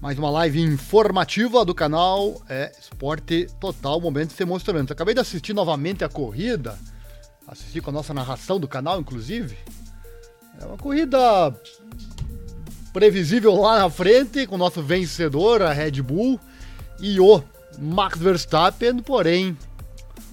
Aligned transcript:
Mais 0.00 0.18
uma 0.18 0.30
live 0.30 0.58
informativa 0.62 1.62
do 1.62 1.74
canal 1.74 2.40
é 2.48 2.72
Esporte 2.80 3.46
Total, 3.60 4.00
momentos 4.00 4.40
emocionantes. 4.40 4.92
Acabei 4.92 5.12
de 5.12 5.20
assistir 5.20 5.52
novamente 5.52 6.02
a 6.02 6.08
corrida, 6.08 6.78
assisti 7.46 7.82
com 7.82 7.90
a 7.90 7.92
nossa 7.92 8.14
narração 8.14 8.58
do 8.58 8.66
canal, 8.66 8.98
inclusive. 8.98 9.58
É 10.58 10.64
uma 10.64 10.78
corrida 10.78 11.54
previsível 12.94 13.54
lá 13.56 13.80
na 13.80 13.90
frente, 13.90 14.46
com 14.46 14.54
o 14.54 14.58
nosso 14.58 14.82
vencedor, 14.82 15.60
a 15.60 15.70
Red 15.70 16.00
Bull, 16.00 16.40
e 16.98 17.20
o 17.20 17.44
Max 17.78 18.18
Verstappen, 18.18 19.00
porém, 19.00 19.54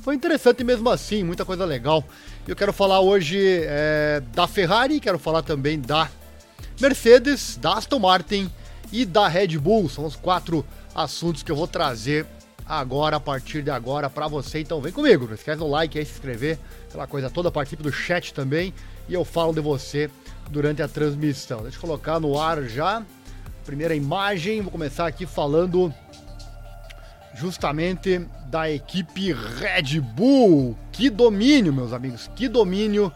foi 0.02 0.16
interessante 0.16 0.64
mesmo 0.64 0.90
assim, 0.90 1.26
muita 1.26 1.44
coisa 1.44 1.66
legal. 1.66 2.06
Eu 2.48 2.56
quero 2.56 2.72
falar 2.72 3.02
hoje 3.02 3.38
é, 3.64 4.24
da 4.34 4.48
Ferrari, 4.48 5.02
quero 5.02 5.20
falar 5.20 5.42
também 5.42 5.78
da 5.78 6.10
Mercedes, 6.80 7.58
da 7.58 7.74
Aston 7.74 8.00
Martin 8.00 8.50
e 8.92 9.06
da 9.06 9.28
Red 9.28 9.58
Bull. 9.58 9.90
São 9.90 10.06
os 10.06 10.16
quatro 10.16 10.66
assuntos 10.94 11.44
que 11.44 11.52
eu 11.52 11.56
vou 11.56 11.68
trazer 11.68 12.26
agora, 12.66 13.18
a 13.18 13.20
partir 13.20 13.62
de 13.62 13.72
agora, 13.72 14.10
para 14.10 14.28
você. 14.28 14.60
Então 14.60 14.82
vem 14.82 14.92
comigo, 14.92 15.26
não 15.26 15.36
esquece 15.36 15.62
o 15.62 15.68
like 15.68 15.98
aí, 15.98 16.06
se 16.06 16.14
inscrever, 16.14 16.60
aquela 16.90 17.08
coisa 17.08 17.30
toda, 17.30 17.52
participe 17.52 17.84
do 17.84 17.92
chat 17.92 18.34
também 18.34 18.74
e 19.08 19.14
eu 19.14 19.24
falo 19.24 19.54
de 19.54 19.62
você 19.62 20.10
durante 20.50 20.82
a 20.82 20.88
transmissão. 20.88 21.62
Deixa 21.62 21.78
eu 21.78 21.82
colocar 21.82 22.20
no 22.20 22.40
ar 22.40 22.64
já. 22.64 23.04
Primeira 23.66 23.96
imagem, 23.96 24.62
vou 24.62 24.72
começar 24.72 25.08
aqui 25.08 25.26
falando 25.26 25.94
justamente 27.36 28.26
da 28.48 28.70
equipe 28.70 29.34
Red 29.34 30.00
Bull. 30.00 30.78
Que 30.92 31.10
domínio, 31.10 31.74
meus 31.74 31.94
amigos, 31.94 32.30
que 32.36 32.48
domínio 32.48 33.12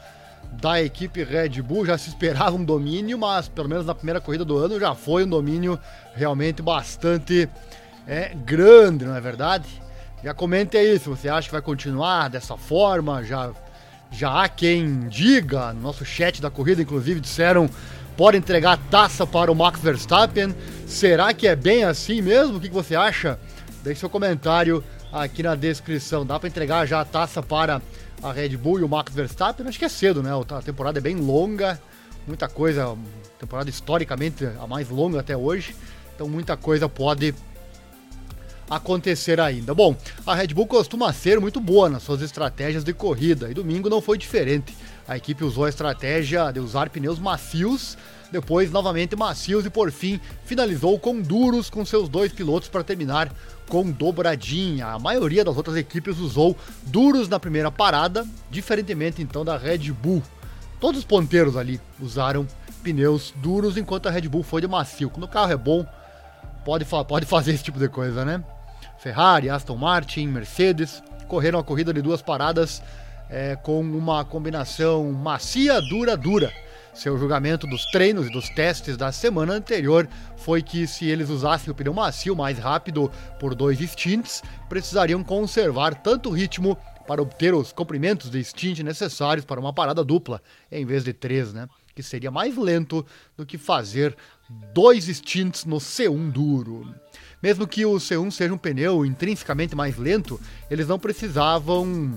da 0.52 0.82
equipe 0.82 1.24
Red 1.24 1.62
Bull. 1.62 1.86
Já 1.86 1.98
se 1.98 2.10
esperava 2.10 2.56
um 2.56 2.64
domínio, 2.64 3.18
mas 3.18 3.48
pelo 3.48 3.70
menos 3.70 3.86
na 3.86 3.96
primeira 3.96 4.20
corrida 4.20 4.44
do 4.44 4.58
ano 4.58 4.80
já 4.80 4.94
foi 4.94 5.24
um 5.24 5.30
domínio 5.30 5.80
realmente 6.14 6.62
bastante 6.62 7.48
é, 8.08 8.34
grande, 8.36 9.06
não 9.06 9.16
é 9.16 9.22
verdade? 9.22 9.82
Já 10.24 10.34
comente 10.34 10.78
aí 10.78 11.00
se 11.00 11.10
você 11.10 11.30
acha 11.30 11.48
que 11.48 11.54
vai 11.54 11.62
continuar 11.62 12.30
dessa 12.30 12.56
forma. 12.58 13.24
Já, 13.24 13.52
já 14.12 14.44
há 14.44 14.50
quem 14.50 15.08
diga, 15.08 15.74
no 15.74 15.82
nosso 15.82 16.06
chat 16.06 16.42
da 16.42 16.50
corrida, 16.50 16.82
inclusive, 16.82 17.20
disseram 17.20 17.70
pode 18.16 18.38
entregar 18.38 18.78
taça 18.90 19.26
para 19.26 19.52
o 19.52 19.56
Max 19.56 19.80
Verstappen. 19.80 20.54
Será 20.86 21.34
que 21.34 21.48
é 21.48 21.56
bem 21.56 21.84
assim 21.84 22.22
mesmo? 22.22 22.58
O 22.58 22.62
que 22.62 22.70
você 22.70 22.96
acha? 22.96 23.40
Deixe 23.84 24.02
seu 24.02 24.10
comentário 24.10 24.84
aqui 25.12 25.42
na 25.42 25.56
descrição. 25.56 26.26
Dá 26.26 26.40
para 26.40 26.48
entregar 26.48 26.86
já 26.86 27.02
a 27.02 27.06
taça 27.06 27.42
para 27.42 27.82
a 28.22 28.32
Red 28.32 28.58
Bull 28.58 28.80
e 28.80 28.84
o 28.84 28.90
Max 28.90 29.14
Verstappen? 29.14 29.68
Acho 29.68 29.80
que 29.80 29.86
é 29.86 29.90
cedo, 29.90 30.22
né? 30.22 30.30
A 30.50 30.62
temporada 30.62 31.00
é 31.00 31.02
bem 31.02 31.16
longa, 31.16 31.82
muita 32.28 32.48
coisa, 32.48 32.98
temporada 33.40 33.70
historicamente 33.70 34.46
a 34.46 34.68
mais 34.68 34.90
longa 34.90 35.20
até 35.20 35.36
hoje. 35.36 35.76
Então 36.16 36.28
muita 36.28 36.56
coisa 36.56 36.88
pode 36.88 37.34
acontecer 38.70 39.40
ainda. 39.40 39.74
Bom, 39.74 39.96
a 40.26 40.34
Red 40.34 40.48
Bull 40.48 40.66
costuma 40.66 41.12
ser 41.12 41.40
muito 41.40 41.60
boa 41.60 41.90
nas 41.90 42.04
suas 42.04 42.22
estratégias 42.22 42.84
de 42.84 42.94
corrida 42.94 43.52
e 43.52 43.54
domingo 43.54 43.90
não 43.90 44.02
foi 44.02 44.18
diferente. 44.18 44.76
A 45.08 45.18
equipe 45.18 45.44
usou 45.44 45.66
a 45.66 45.70
estratégia 45.70 46.52
de 46.52 46.60
usar 46.60 46.90
pneus 46.90 47.20
macios 47.20 47.98
depois 48.32 48.72
novamente 48.72 49.16
macios 49.16 49.66
e 49.66 49.70
por 49.70 49.92
fim 49.92 50.20
finalizou 50.46 50.98
com 50.98 51.22
duros 51.22 51.70
com 51.70 51.84
seus 51.86 52.08
dois 52.08 52.32
pilotos 52.32 52.70
para 52.70 52.84
terminar 52.84 53.32
com 53.68 53.90
dobradinha. 53.92 54.88
A 54.88 55.00
maioria 55.00 55.44
das 55.44 55.58
outras 55.58 55.76
equipes 55.76 56.18
usou 56.18 56.58
duros 56.84 57.28
na 57.28 57.40
primeira 57.40 57.72
parada, 57.72 58.26
diferentemente 58.50 59.22
então 59.22 59.44
da 59.44 59.58
Red 59.58 59.92
Bull. 59.92 60.24
Todos 60.80 61.00
os 61.00 61.06
ponteiros 61.06 61.56
ali 61.56 61.80
usaram 62.00 62.48
pneus 62.82 63.34
duros 63.38 63.78
enquanto 63.78 64.08
a 64.08 64.12
Red 64.12 64.28
Bull 64.28 64.44
foi 64.44 64.62
de 64.62 64.68
macio. 64.68 65.10
Quando 65.10 65.26
o 65.26 65.28
carro 65.28 65.52
é 65.52 65.58
bom, 65.58 65.86
pode, 66.66 66.86
pode 66.86 67.26
fazer 67.26 67.54
esse 67.54 67.64
tipo 67.64 67.78
de 67.78 67.88
coisa, 67.88 68.26
né? 68.26 68.44
Ferrari, 68.98 69.50
Aston 69.50 69.76
Martin, 69.76 70.28
Mercedes 70.28 71.02
correram 71.28 71.58
a 71.60 71.64
corrida 71.64 71.94
de 71.94 72.02
duas 72.02 72.22
paradas 72.22 72.84
é, 73.30 73.56
com 73.56 73.80
uma 73.80 74.26
combinação 74.26 75.12
macia, 75.14 75.80
dura, 75.82 76.18
dura. 76.18 76.52
Seu 76.94 77.18
julgamento 77.18 77.66
dos 77.66 77.86
treinos 77.86 78.28
e 78.28 78.32
dos 78.32 78.50
testes 78.50 78.98
da 78.98 79.12
semana 79.12 79.54
anterior 79.54 80.08
foi 80.36 80.62
que 80.62 80.86
se 80.86 81.06
eles 81.06 81.30
usassem 81.30 81.72
o 81.72 81.76
pneu 81.76 81.94
macio 81.94 82.36
mais 82.36 82.60
rápido 82.60 83.10
por 83.40 83.56
dois 83.56 83.80
stints, 83.80 84.44
precisariam 84.68 85.24
conservar 85.24 85.96
tanto 85.96 86.30
ritmo 86.30 86.78
para 87.08 87.22
obter 87.22 87.54
os 87.54 87.72
comprimentos 87.72 88.30
de 88.30 88.44
stint 88.44 88.80
necessários 88.80 89.46
para 89.46 89.60
uma 89.60 89.74
parada 89.74 90.04
dupla, 90.04 90.42
em 90.72 90.86
vez 90.86 91.04
de 91.04 91.14
três, 91.14 91.54
né? 91.54 91.68
Que 91.96 92.04
seria 92.04 92.30
mais 92.30 92.58
lento 92.58 93.06
do 93.36 93.46
que 93.46 93.58
fazer 93.58 94.16
dois 94.74 95.06
stints 95.06 95.66
no 95.66 95.78
C1 95.78 96.32
duro. 96.32 96.94
Mesmo 97.42 97.68
que 97.68 97.86
o 97.86 97.96
C1 97.96 98.32
seja 98.32 98.54
um 98.54 98.58
pneu 98.58 99.06
intrinsecamente 99.06 99.76
mais 99.76 99.98
lento, 99.98 100.40
eles 100.70 100.88
não 100.88 101.00
precisavam 101.00 102.16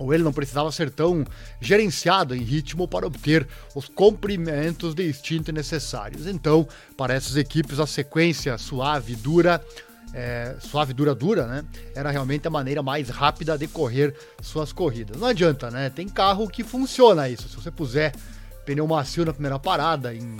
ou 0.00 0.14
ele 0.14 0.22
não 0.22 0.32
precisava 0.32 0.72
ser 0.72 0.90
tão 0.90 1.24
gerenciado 1.60 2.34
em 2.34 2.42
ritmo 2.42 2.88
para 2.88 3.06
obter 3.06 3.46
os 3.74 3.86
comprimentos 3.86 4.94
de 4.94 5.06
instinto 5.08 5.52
necessários. 5.52 6.26
Então, 6.26 6.66
para 6.96 7.14
essas 7.14 7.36
equipes, 7.36 7.78
a 7.78 7.86
sequência 7.86 8.56
suave, 8.56 9.14
dura, 9.14 9.62
é, 10.14 10.56
suave, 10.58 10.94
dura, 10.94 11.14
dura, 11.14 11.46
né? 11.46 11.64
Era 11.94 12.10
realmente 12.10 12.48
a 12.48 12.50
maneira 12.50 12.82
mais 12.82 13.10
rápida 13.10 13.58
de 13.58 13.68
correr 13.68 14.14
suas 14.40 14.72
corridas. 14.72 15.20
Não 15.20 15.28
adianta, 15.28 15.70
né? 15.70 15.90
Tem 15.90 16.08
carro 16.08 16.48
que 16.48 16.64
funciona 16.64 17.28
isso. 17.28 17.48
Se 17.48 17.56
você 17.56 17.70
puser 17.70 18.14
pneu 18.64 18.86
macio 18.86 19.26
na 19.26 19.34
primeira 19.34 19.58
parada, 19.58 20.14
em, 20.14 20.38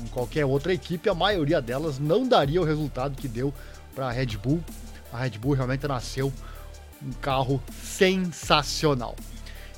em 0.00 0.06
qualquer 0.10 0.46
outra 0.46 0.72
equipe, 0.72 1.08
a 1.10 1.14
maioria 1.14 1.60
delas 1.60 1.98
não 1.98 2.26
daria 2.26 2.60
o 2.60 2.64
resultado 2.64 3.16
que 3.16 3.28
deu 3.28 3.52
para 3.94 4.06
a 4.06 4.10
Red 4.10 4.38
Bull. 4.38 4.64
A 5.12 5.18
Red 5.18 5.38
Bull 5.38 5.52
realmente 5.52 5.86
nasceu 5.86 6.32
um 7.04 7.12
carro 7.20 7.62
sensacional. 7.82 9.14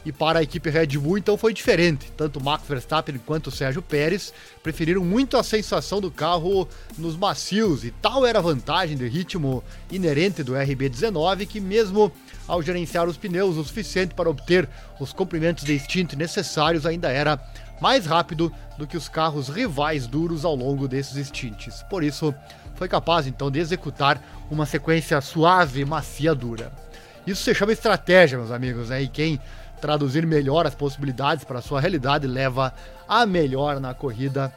E 0.07 0.13
para 0.13 0.39
a 0.39 0.43
equipe 0.43 0.71
Red 0.71 0.99
Bull, 0.99 1.19
então 1.19 1.37
foi 1.37 1.53
diferente. 1.53 2.13
Tanto 2.17 2.41
Max 2.41 2.63
Verstappen 2.69 3.19
quanto 3.27 3.51
Sérgio 3.51 3.83
Pérez 3.83 4.33
preferiram 4.63 5.05
muito 5.05 5.37
a 5.37 5.43
sensação 5.43 6.01
do 6.01 6.13
carro 6.13 6.69
nos 6.97 7.17
macios, 7.17 7.85
e 7.85 7.91
tal 7.91 8.25
era 8.25 8.39
a 8.39 8.43
vantagem 8.43 8.97
de 8.97 9.09
ritmo 9.09 9.65
inerente 9.91 10.45
do 10.45 10.53
RB19 10.53 11.49
que, 11.49 11.61
mesmo 11.61 12.13
ao 12.47 12.63
gerenciar 12.63 13.09
os 13.09 13.17
pneus 13.17 13.57
o 13.57 13.65
suficiente 13.65 14.15
para 14.15 14.31
obter 14.31 14.69
os 15.01 15.13
comprimentos 15.13 15.65
de 15.65 15.75
instinto 15.75 16.17
necessários, 16.17 16.87
ainda 16.87 17.11
era 17.11 17.45
mais 17.81 18.07
rápido 18.07 18.53
do 18.79 18.87
que 18.87 18.97
os 18.97 19.09
carros 19.09 19.49
rivais 19.49 20.07
duros 20.07 20.45
ao 20.45 20.55
longo 20.55 20.87
desses 20.87 21.17
instintes. 21.17 21.83
Por 21.91 22.05
isso, 22.05 22.33
foi 22.77 22.87
capaz 22.87 23.27
então 23.27 23.51
de 23.51 23.59
executar 23.59 24.23
uma 24.49 24.67
sequência 24.67 25.21
suave, 25.21 25.85
macia, 25.85 26.33
dura. 26.33 26.86
Isso 27.27 27.43
se 27.43 27.55
chama 27.55 27.73
estratégia, 27.73 28.39
meus 28.39 28.51
amigos, 28.51 28.91
né? 28.91 29.03
E 29.03 29.09
quem 29.09 29.41
traduzir 29.81 30.27
melhor 30.27 30.67
as 30.67 30.75
possibilidades 30.75 31.45
para 31.45 31.59
a 31.59 31.63
sua 31.63 31.81
realidade 31.81 32.27
leva 32.27 32.73
a 33.09 33.27
melhor 33.27 33.81
na 33.81 33.93
corrida 33.93 34.53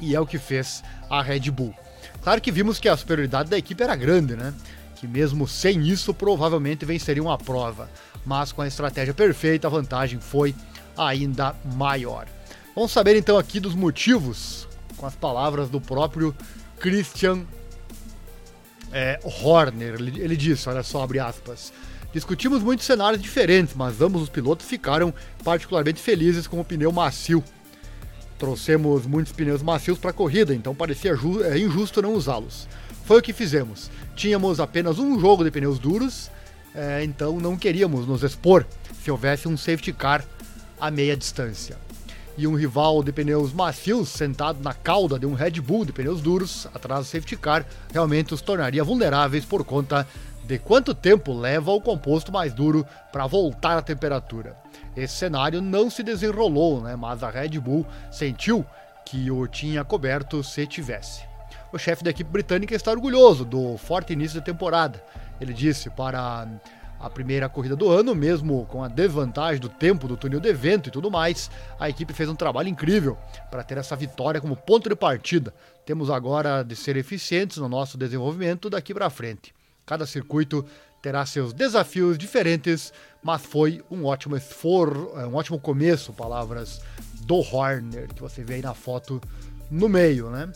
e 0.00 0.14
é 0.14 0.20
o 0.20 0.26
que 0.26 0.38
fez 0.38 0.82
a 1.08 1.22
Red 1.22 1.50
Bull. 1.50 1.74
Claro 2.22 2.40
que 2.40 2.50
vimos 2.50 2.78
que 2.78 2.88
a 2.88 2.96
superioridade 2.96 3.50
da 3.50 3.58
equipe 3.58 3.82
era 3.82 3.94
grande, 3.94 4.34
né? 4.34 4.52
Que 4.96 5.06
mesmo 5.06 5.46
sem 5.46 5.86
isso 5.86 6.12
provavelmente 6.14 6.84
venceriam 6.84 7.30
a 7.30 7.38
prova, 7.38 7.88
mas 8.24 8.52
com 8.52 8.62
a 8.62 8.66
estratégia 8.66 9.14
perfeita 9.14 9.68
a 9.68 9.70
vantagem 9.70 10.18
foi 10.18 10.54
ainda 10.96 11.54
maior. 11.74 12.26
Vamos 12.74 12.92
saber 12.92 13.16
então 13.16 13.38
aqui 13.38 13.60
dos 13.60 13.74
motivos 13.74 14.66
com 14.96 15.06
as 15.06 15.14
palavras 15.14 15.68
do 15.68 15.80
próprio 15.80 16.34
Christian 16.78 17.44
é, 18.92 19.18
Horner. 19.22 19.94
Ele, 19.94 20.20
ele 20.20 20.36
disse, 20.36 20.68
olha 20.68 20.82
só, 20.82 21.02
abre 21.02 21.18
aspas. 21.18 21.72
Discutimos 22.12 22.62
muitos 22.62 22.86
cenários 22.86 23.20
diferentes, 23.20 23.74
mas 23.74 24.00
ambos 24.00 24.22
os 24.22 24.28
pilotos 24.28 24.66
ficaram 24.66 25.12
particularmente 25.44 26.00
felizes 26.00 26.46
com 26.46 26.60
o 26.60 26.64
pneu 26.64 26.90
macio. 26.92 27.42
Trouxemos 28.38 29.06
muitos 29.06 29.32
pneus 29.32 29.62
macios 29.62 29.98
para 29.98 30.10
a 30.10 30.14
corrida, 30.14 30.54
então 30.54 30.74
parecia 30.74 31.12
é, 31.12 31.58
injusto 31.58 32.02
não 32.02 32.14
usá-los. 32.14 32.68
Foi 33.04 33.18
o 33.18 33.22
que 33.22 33.32
fizemos. 33.32 33.90
Tínhamos 34.14 34.60
apenas 34.60 34.98
um 34.98 35.18
jogo 35.18 35.44
de 35.44 35.50
pneus 35.50 35.78
duros, 35.78 36.30
é, 36.74 37.02
então 37.04 37.38
não 37.40 37.56
queríamos 37.56 38.06
nos 38.06 38.22
expor 38.22 38.66
se 39.02 39.10
houvesse 39.10 39.48
um 39.48 39.56
safety 39.56 39.92
car 39.92 40.24
a 40.80 40.90
meia 40.90 41.16
distância 41.16 41.85
e 42.36 42.46
um 42.46 42.54
rival 42.54 43.02
de 43.02 43.12
pneus 43.12 43.52
macios 43.52 44.08
sentado 44.08 44.62
na 44.62 44.74
cauda 44.74 45.18
de 45.18 45.26
um 45.26 45.34
Red 45.34 45.60
Bull 45.60 45.84
de 45.84 45.92
pneus 45.92 46.20
duros 46.20 46.66
atrás 46.74 47.06
do 47.06 47.10
safety 47.10 47.36
car 47.36 47.64
realmente 47.92 48.34
os 48.34 48.40
tornaria 48.40 48.84
vulneráveis 48.84 49.44
por 49.44 49.64
conta 49.64 50.06
de 50.44 50.58
quanto 50.58 50.94
tempo 50.94 51.32
leva 51.32 51.72
o 51.72 51.80
composto 51.80 52.30
mais 52.30 52.52
duro 52.52 52.86
para 53.10 53.26
voltar 53.26 53.76
à 53.76 53.82
temperatura. 53.82 54.56
Esse 54.96 55.16
cenário 55.16 55.60
não 55.60 55.90
se 55.90 56.02
desenrolou, 56.02 56.80
né, 56.80 56.94
mas 56.94 57.22
a 57.22 57.30
Red 57.30 57.58
Bull 57.58 57.86
sentiu 58.10 58.64
que 59.04 59.30
o 59.30 59.46
tinha 59.46 59.84
coberto 59.84 60.42
se 60.44 60.66
tivesse. 60.66 61.22
O 61.72 61.78
chefe 61.78 62.04
da 62.04 62.10
equipe 62.10 62.30
britânica 62.30 62.74
está 62.74 62.90
orgulhoso 62.90 63.44
do 63.44 63.76
forte 63.76 64.12
início 64.12 64.38
da 64.38 64.44
temporada. 64.44 65.02
Ele 65.40 65.52
disse 65.52 65.90
para 65.90 66.46
a 66.98 67.10
primeira 67.10 67.48
corrida 67.48 67.76
do 67.76 67.88
ano, 67.88 68.14
mesmo 68.14 68.66
com 68.66 68.82
a 68.82 68.88
desvantagem 68.88 69.60
do 69.60 69.68
tempo 69.68 70.08
do 70.08 70.16
túnel 70.16 70.40
do 70.40 70.48
evento 70.48 70.88
e 70.88 70.92
tudo 70.92 71.10
mais, 71.10 71.50
a 71.78 71.88
equipe 71.88 72.12
fez 72.12 72.28
um 72.28 72.34
trabalho 72.34 72.68
incrível 72.68 73.18
para 73.50 73.62
ter 73.62 73.78
essa 73.78 73.94
vitória 73.94 74.40
como 74.40 74.56
ponto 74.56 74.88
de 74.88 74.96
partida. 74.96 75.54
Temos 75.84 76.10
agora 76.10 76.62
de 76.62 76.74
ser 76.74 76.96
eficientes 76.96 77.58
no 77.58 77.68
nosso 77.68 77.96
desenvolvimento 77.96 78.68
daqui 78.70 78.92
para 78.92 79.10
frente. 79.10 79.54
Cada 79.84 80.06
circuito 80.06 80.64
terá 81.00 81.24
seus 81.24 81.52
desafios 81.52 82.18
diferentes, 82.18 82.92
mas 83.22 83.42
foi 83.42 83.84
um 83.90 84.04
ótimo 84.04 84.36
esforço, 84.36 85.10
um 85.14 85.34
ótimo 85.36 85.60
começo, 85.60 86.12
palavras 86.12 86.80
do 87.20 87.36
Horner, 87.36 88.08
que 88.12 88.20
você 88.20 88.42
vê 88.42 88.54
aí 88.54 88.62
na 88.62 88.74
foto 88.74 89.20
no 89.70 89.88
meio, 89.88 90.30
né? 90.30 90.50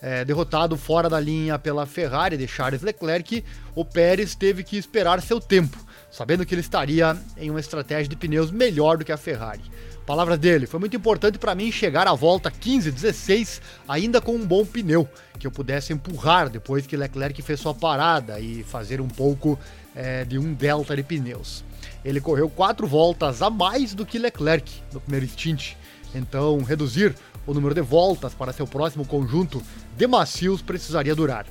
É, 0.00 0.24
derrotado 0.24 0.76
fora 0.76 1.08
da 1.08 1.18
linha 1.18 1.58
pela 1.58 1.84
Ferrari 1.84 2.36
de 2.36 2.46
Charles 2.46 2.82
Leclerc, 2.82 3.44
o 3.74 3.84
Pérez 3.84 4.34
teve 4.34 4.62
que 4.62 4.76
esperar 4.76 5.20
seu 5.20 5.40
tempo, 5.40 5.76
sabendo 6.10 6.46
que 6.46 6.54
ele 6.54 6.60
estaria 6.60 7.16
em 7.36 7.50
uma 7.50 7.58
estratégia 7.58 8.08
de 8.08 8.16
pneus 8.16 8.50
melhor 8.50 8.96
do 8.96 9.04
que 9.04 9.10
a 9.10 9.16
Ferrari. 9.16 9.62
Palavras 10.08 10.38
dele, 10.38 10.66
foi 10.66 10.80
muito 10.80 10.96
importante 10.96 11.36
para 11.36 11.54
mim 11.54 11.70
chegar 11.70 12.06
à 12.06 12.14
volta 12.14 12.50
15, 12.50 12.90
16, 12.90 13.60
ainda 13.86 14.22
com 14.22 14.34
um 14.36 14.46
bom 14.46 14.64
pneu, 14.64 15.06
que 15.38 15.46
eu 15.46 15.50
pudesse 15.50 15.92
empurrar 15.92 16.48
depois 16.48 16.86
que 16.86 16.96
Leclerc 16.96 17.42
fez 17.42 17.60
sua 17.60 17.74
parada 17.74 18.40
e 18.40 18.62
fazer 18.62 19.02
um 19.02 19.08
pouco 19.08 19.58
é, 19.94 20.24
de 20.24 20.38
um 20.38 20.54
delta 20.54 20.96
de 20.96 21.02
pneus. 21.02 21.62
Ele 22.02 22.22
correu 22.22 22.48
quatro 22.48 22.86
voltas 22.86 23.42
a 23.42 23.50
mais 23.50 23.92
do 23.94 24.06
que 24.06 24.18
Leclerc 24.18 24.80
no 24.94 25.00
primeiro 25.00 25.26
stint, 25.26 25.74
então 26.14 26.62
reduzir 26.62 27.14
o 27.48 27.54
número 27.54 27.74
de 27.74 27.80
voltas 27.80 28.34
para 28.34 28.52
seu 28.52 28.66
próximo 28.66 29.06
conjunto 29.06 29.62
de 29.96 30.06
macios 30.06 30.60
precisaria 30.60 31.14
durar. 31.14 31.46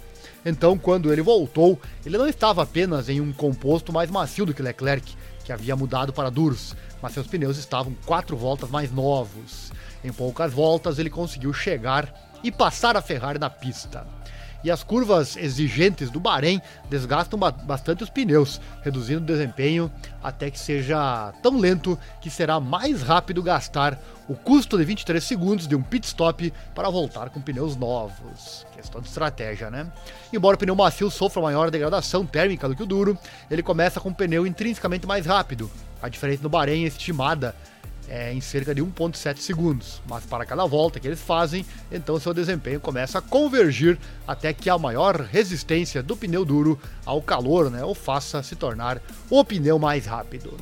Então, 0.46 0.78
quando 0.78 1.12
ele 1.12 1.24
voltou, 1.24 1.80
ele 2.06 2.20
não 2.20 2.28
estava 2.28 2.62
apenas 2.62 3.10
em 3.10 3.20
um 3.20 3.34
composto 3.34 3.92
mais 3.92 4.12
macio 4.12 4.46
do 4.46 4.54
que 4.54 4.62
Leclerc, 4.62 5.18
que 5.44 5.52
havia 5.52 5.76
mudado 5.76 6.14
para 6.14 6.30
duros, 6.30 6.76
mas 7.02 7.14
seus 7.14 7.26
pneus 7.26 7.58
estavam 7.58 7.96
quatro 8.06 8.38
voltas 8.38 8.70
mais 8.70 8.92
novos. 8.92 9.72
Em 10.04 10.14
poucas 10.14 10.54
voltas, 10.54 11.00
ele 11.00 11.10
conseguiu 11.10 11.52
chegar 11.52 12.14
e 12.44 12.52
passar 12.52 12.96
a 12.96 13.02
Ferrari 13.02 13.40
na 13.40 13.50
pista 13.50 14.06
e 14.64 14.72
as 14.72 14.84
curvas 14.84 15.38
exigentes 15.38 16.10
do 16.10 16.20
Bahrein 16.20 16.62
desgastam 16.90 17.40
bastante 17.40 18.04
os 18.04 18.10
pneus, 18.10 18.60
reduzindo 18.82 19.22
o 19.22 19.26
desempenho 19.26 19.92
até 20.24 20.50
que 20.52 20.60
seja 20.60 21.34
tão 21.42 21.58
lento 21.58 21.98
que 22.22 22.30
será 22.30 22.60
mais 22.60 23.02
rápido 23.02 23.44
gastar 23.44 24.00
o 24.28 24.36
custo 24.36 24.78
de 24.78 24.84
23 24.84 25.24
segundos 25.24 25.68
de 25.68 25.76
um 25.76 25.82
pit 25.82 26.06
stop 26.06 26.52
para 26.76 26.90
voltar 26.90 27.30
com 27.30 27.40
pneus 27.40 27.76
novos. 27.76 28.66
Questão 28.76 29.00
de 29.00 29.08
estratégia, 29.08 29.70
né? 29.70 29.88
Embora 30.34 30.56
o 30.56 30.60
pneu 30.60 30.76
macio 30.76 31.10
sofra 31.10 31.42
maior 31.42 31.72
degradação 31.72 32.26
térmica 32.26 32.68
do 32.68 32.76
que 32.76 32.84
o 32.84 32.86
duro, 32.86 33.18
ele 33.50 33.64
começa 33.64 34.00
com 34.00 34.10
um 34.10 34.14
pneu 34.14 34.46
intrinsecamente 34.46 35.08
mais 35.08 35.26
rápido. 35.26 35.72
A 36.02 36.10
diferença 36.10 36.44
do 36.44 36.50
Bahrein 36.50 36.84
é 36.84 36.88
estimada 36.88 37.56
é, 38.08 38.34
em 38.34 38.42
cerca 38.42 38.74
de 38.74 38.82
1,7 38.82 39.38
segundos. 39.40 40.02
Mas 40.08 40.26
para 40.26 40.46
cada 40.46 40.66
volta 40.66 41.00
que 41.00 41.08
eles 41.08 41.22
fazem, 41.22 41.66
então 41.92 42.20
seu 42.20 42.34
desempenho 42.34 42.80
começa 42.80 43.20
a 43.20 43.22
convergir 43.22 43.98
até 44.28 44.54
que 44.54 44.70
a 44.70 44.78
maior 44.78 45.22
resistência 45.22 46.02
do 46.02 46.16
pneu 46.16 46.46
duro 46.46 46.80
ao 47.06 47.22
calor 47.22 47.70
né, 47.70 47.84
o 47.84 47.94
faça 47.94 48.42
se 48.42 48.56
tornar 48.56 49.02
o 49.30 49.44
pneu 49.44 49.78
mais 49.78 50.06
rápido. 50.06 50.58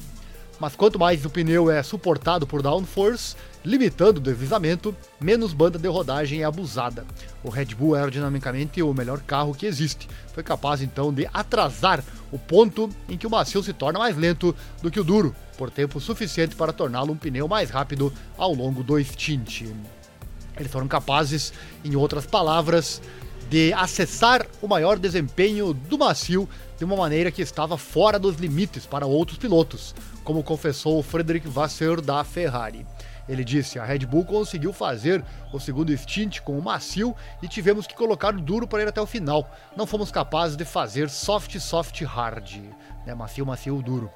Mas 0.60 0.76
quanto 0.76 0.98
mais 0.98 1.26
o 1.26 1.30
pneu 1.30 1.70
é 1.70 1.84
suportado 1.84 2.48
por 2.48 2.62
downforce, 2.62 3.36
limitando 3.64 4.20
o 4.20 4.24
deslizamento, 4.24 4.96
menos 5.20 5.54
banda 5.54 5.78
de 5.78 5.88
rodagem 5.88 6.42
é 6.42 6.46
abusada. 6.46 7.06
O 7.44 7.50
Red 7.50 7.76
Bull 7.76 7.96
é 7.96 8.00
aerodinamicamente 8.00 8.82
o 8.82 8.94
melhor 8.94 9.20
carro 9.20 9.54
que 9.54 9.66
existe. 9.66 10.08
Foi 10.34 10.44
capaz 10.44 10.82
então 10.82 11.14
de 11.14 11.28
atrasar 11.34 12.04
o 12.32 12.40
ponto 12.40 12.90
em 13.10 13.18
que 13.18 13.28
o 13.28 13.30
macio 13.30 13.62
se 13.64 13.74
torna 13.74 14.00
mais 14.00 14.16
lento 14.16 14.56
do 14.82 14.90
que 14.90 15.00
o 15.00 15.04
duro, 15.04 15.36
por 15.56 15.72
tempo 15.72 16.00
suficiente 16.00 16.56
para 16.56 16.74
torná-lo 16.74 17.14
um 17.14 17.18
pneu 17.18 17.48
mais 17.48 17.70
rápido 17.70 18.12
ao 18.38 18.54
longo 18.54 18.84
do 18.84 19.02
stint. 19.04 19.64
Eles 20.58 20.72
foram 20.72 20.88
capazes, 20.88 21.54
em 21.84 21.96
outras 21.96 22.26
palavras, 22.26 23.02
de 23.50 23.74
acessar 23.74 24.46
o 24.62 24.68
maior 24.68 24.98
desempenho 24.98 25.74
do 25.74 25.98
macio 25.98 26.50
de 26.78 26.84
uma 26.84 26.96
maneira 26.96 27.32
que 27.32 27.42
estava 27.42 27.78
fora 27.78 28.18
dos 28.18 28.38
limites 28.38 28.86
para 28.86 29.06
outros 29.06 29.38
pilotos, 29.38 29.94
como 30.24 30.44
confessou 30.44 31.04
Frederic 31.04 31.48
Vasseur 31.48 32.02
da 32.02 32.24
Ferrari. 32.24 32.86
Ele 33.28 33.44
disse: 33.44 33.80
a 33.80 33.86
Red 33.86 34.00
Bull 34.00 34.26
conseguiu 34.26 34.72
fazer 34.72 35.24
o 35.52 35.60
segundo 35.60 35.96
stint 35.98 36.42
com 36.42 36.58
o 36.58 36.62
macio 36.62 37.16
e 37.42 37.48
tivemos 37.48 37.88
que 37.88 37.96
colocar 37.96 38.36
o 38.36 38.42
duro 38.42 38.68
para 38.68 38.84
ir 38.84 38.88
até 38.88 39.02
o 39.02 39.06
final. 39.06 39.50
Não 39.76 39.88
fomos 39.88 40.12
capazes 40.12 40.56
de 40.56 40.66
fazer 40.66 41.10
soft, 41.10 41.58
soft, 41.60 42.02
hard. 42.04 42.62
Né? 43.06 43.14
Macio, 43.16 43.46
macio, 43.46 43.82
duro. 43.82 44.12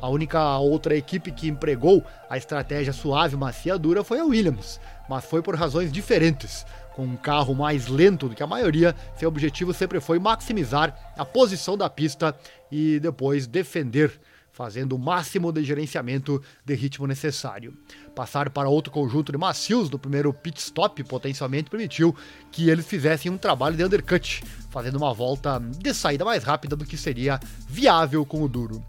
A 0.00 0.08
única 0.08 0.58
outra 0.58 0.96
equipe 0.96 1.30
que 1.30 1.48
empregou 1.48 2.04
a 2.28 2.36
estratégia 2.36 2.92
suave, 2.92 3.36
macia, 3.36 3.78
dura 3.78 4.04
foi 4.04 4.20
a 4.20 4.24
Williams, 4.24 4.80
mas 5.08 5.24
foi 5.24 5.42
por 5.42 5.54
razões 5.54 5.92
diferentes. 5.92 6.66
Com 6.94 7.04
um 7.04 7.16
carro 7.16 7.54
mais 7.54 7.88
lento 7.88 8.28
do 8.28 8.34
que 8.34 8.42
a 8.42 8.46
maioria, 8.46 8.94
seu 9.16 9.28
objetivo 9.28 9.74
sempre 9.74 10.00
foi 10.00 10.18
maximizar 10.18 10.94
a 11.16 11.24
posição 11.24 11.76
da 11.76 11.90
pista 11.90 12.34
e 12.70 13.00
depois 13.00 13.46
defender 13.46 14.20
fazendo 14.54 14.94
o 14.94 14.98
máximo 14.98 15.52
de 15.52 15.64
gerenciamento 15.64 16.40
de 16.64 16.74
ritmo 16.74 17.08
necessário. 17.08 17.76
Passar 18.14 18.48
para 18.50 18.68
outro 18.68 18.92
conjunto 18.92 19.32
de 19.32 19.36
macios 19.36 19.90
no 19.90 19.98
primeiro 19.98 20.32
pit 20.32 20.60
stop 20.60 21.02
potencialmente 21.02 21.68
permitiu 21.68 22.14
que 22.52 22.70
eles 22.70 22.86
fizessem 22.86 23.32
um 23.32 23.36
trabalho 23.36 23.76
de 23.76 23.84
undercut, 23.84 24.44
fazendo 24.70 24.96
uma 24.96 25.12
volta 25.12 25.58
de 25.58 25.92
saída 25.92 26.24
mais 26.24 26.44
rápida 26.44 26.76
do 26.76 26.86
que 26.86 26.96
seria 26.96 27.40
viável 27.68 28.24
com 28.24 28.42
o 28.42 28.48
duro. 28.48 28.80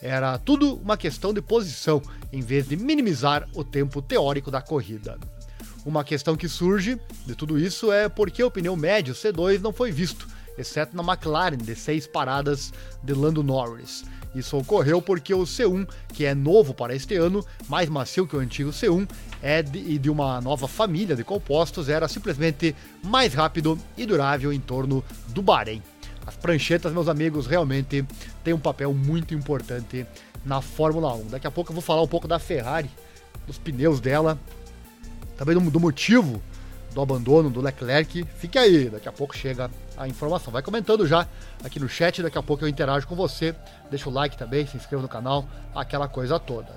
Era 0.00 0.36
tudo 0.38 0.74
uma 0.74 0.96
questão 0.96 1.32
de 1.32 1.40
posição, 1.40 2.02
em 2.32 2.40
vez 2.40 2.66
de 2.66 2.76
minimizar 2.76 3.48
o 3.54 3.62
tempo 3.62 4.02
teórico 4.02 4.50
da 4.50 4.60
corrida. 4.60 5.16
Uma 5.86 6.02
questão 6.02 6.36
que 6.36 6.48
surge 6.48 7.00
de 7.24 7.36
tudo 7.36 7.56
isso 7.56 7.92
é 7.92 8.08
por 8.08 8.28
que 8.28 8.42
o 8.42 8.50
pneu 8.50 8.74
médio 8.74 9.14
C2 9.14 9.60
não 9.60 9.72
foi 9.72 9.92
visto, 9.92 10.26
exceto 10.58 10.96
na 10.96 11.04
McLaren 11.04 11.58
de 11.58 11.76
seis 11.76 12.08
paradas 12.08 12.72
de 13.04 13.12
Lando 13.14 13.44
Norris. 13.44 14.04
Isso 14.34 14.56
ocorreu 14.56 15.02
porque 15.02 15.34
o 15.34 15.42
C1, 15.42 15.86
que 16.08 16.24
é 16.24 16.34
novo 16.34 16.72
para 16.72 16.94
este 16.94 17.16
ano, 17.16 17.44
mais 17.68 17.88
macio 17.88 18.26
que 18.26 18.34
o 18.34 18.38
antigo 18.38 18.70
C1, 18.70 19.08
é 19.42 19.62
de, 19.62 19.98
de 19.98 20.10
uma 20.10 20.40
nova 20.40 20.66
família 20.66 21.14
de 21.14 21.22
compostos, 21.22 21.88
era 21.88 22.08
simplesmente 22.08 22.74
mais 23.02 23.34
rápido 23.34 23.78
e 23.96 24.06
durável 24.06 24.52
em 24.52 24.60
torno 24.60 25.04
do 25.28 25.42
Bahrein. 25.42 25.82
As 26.26 26.36
pranchetas, 26.36 26.92
meus 26.92 27.08
amigos, 27.08 27.46
realmente 27.46 28.04
têm 28.42 28.54
um 28.54 28.58
papel 28.58 28.94
muito 28.94 29.34
importante 29.34 30.06
na 30.44 30.60
Fórmula 30.60 31.14
1. 31.14 31.26
Daqui 31.28 31.46
a 31.46 31.50
pouco 31.50 31.70
eu 31.70 31.74
vou 31.74 31.82
falar 31.82 32.02
um 32.02 32.08
pouco 32.08 32.26
da 32.26 32.38
Ferrari, 32.38 32.90
dos 33.46 33.58
pneus 33.58 34.00
dela, 34.00 34.38
também 35.36 35.54
do, 35.54 35.70
do 35.70 35.80
motivo 35.80 36.40
do 36.92 37.00
abandono 37.00 37.50
do 37.50 37.60
Leclerc. 37.60 38.24
Fique 38.36 38.58
aí, 38.58 38.88
daqui 38.88 39.08
a 39.08 39.12
pouco 39.12 39.36
chega 39.36 39.70
a 39.96 40.06
informação. 40.06 40.52
Vai 40.52 40.62
comentando 40.62 41.06
já 41.06 41.26
aqui 41.64 41.80
no 41.80 41.88
chat, 41.88 42.22
daqui 42.22 42.38
a 42.38 42.42
pouco 42.42 42.64
eu 42.64 42.68
interajo 42.68 43.06
com 43.06 43.14
você. 43.14 43.54
Deixa 43.90 44.08
o 44.08 44.12
like 44.12 44.36
também, 44.36 44.66
se 44.66 44.76
inscreva 44.76 45.02
no 45.02 45.08
canal, 45.08 45.46
aquela 45.74 46.08
coisa 46.08 46.38
toda. 46.38 46.72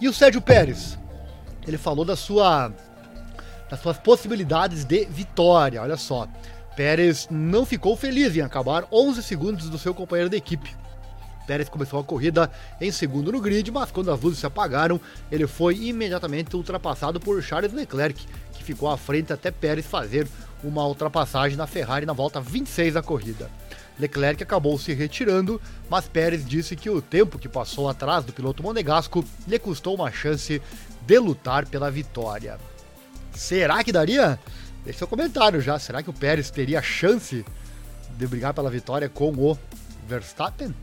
E 0.00 0.08
o 0.08 0.12
Sérgio 0.12 0.40
Pérez? 0.40 0.98
Ele 1.66 1.78
falou 1.78 2.04
da 2.04 2.16
sua 2.16 2.70
das 3.70 3.80
suas 3.80 3.96
possibilidades 3.96 4.84
de 4.84 5.06
vitória. 5.06 5.80
Olha 5.80 5.96
só, 5.96 6.28
Pérez 6.76 7.26
não 7.30 7.64
ficou 7.64 7.96
feliz 7.96 8.36
em 8.36 8.40
acabar 8.40 8.84
11 8.92 9.22
segundos 9.22 9.70
do 9.70 9.78
seu 9.78 9.94
companheiro 9.94 10.28
de 10.28 10.36
equipe. 10.36 10.83
Pérez 11.46 11.68
começou 11.68 12.00
a 12.00 12.04
corrida 12.04 12.50
em 12.80 12.90
segundo 12.90 13.30
no 13.30 13.40
grid, 13.40 13.70
mas 13.70 13.90
quando 13.90 14.10
as 14.10 14.20
luzes 14.20 14.38
se 14.38 14.46
apagaram, 14.46 15.00
ele 15.30 15.46
foi 15.46 15.76
imediatamente 15.76 16.56
ultrapassado 16.56 17.20
por 17.20 17.42
Charles 17.42 17.72
Leclerc, 17.72 18.26
que 18.52 18.64
ficou 18.64 18.90
à 18.90 18.96
frente 18.96 19.32
até 19.32 19.50
Pérez 19.50 19.86
fazer 19.86 20.26
uma 20.62 20.86
ultrapassagem 20.86 21.56
na 21.56 21.66
Ferrari 21.66 22.06
na 22.06 22.12
volta 22.12 22.40
26 22.40 22.94
da 22.94 23.02
corrida. 23.02 23.50
Leclerc 23.98 24.42
acabou 24.42 24.78
se 24.78 24.92
retirando, 24.92 25.60
mas 25.88 26.08
Pérez 26.08 26.44
disse 26.44 26.74
que 26.74 26.90
o 26.90 27.00
tempo 27.00 27.38
que 27.38 27.48
passou 27.48 27.88
atrás 27.88 28.24
do 28.24 28.32
piloto 28.32 28.62
monegasco 28.62 29.24
lhe 29.46 29.58
custou 29.58 29.94
uma 29.94 30.10
chance 30.10 30.60
de 31.06 31.18
lutar 31.18 31.66
pela 31.66 31.90
vitória. 31.90 32.58
Será 33.32 33.84
que 33.84 33.92
daria? 33.92 34.38
Deixe 34.84 34.98
seu 34.98 35.08
comentário 35.08 35.60
já. 35.60 35.78
Será 35.78 36.02
que 36.02 36.10
o 36.10 36.12
Pérez 36.12 36.50
teria 36.50 36.82
chance 36.82 37.44
de 38.16 38.26
brigar 38.26 38.52
pela 38.52 38.70
vitória 38.70 39.08
com 39.08 39.30
o 39.30 39.58
Verstappen? 40.08 40.74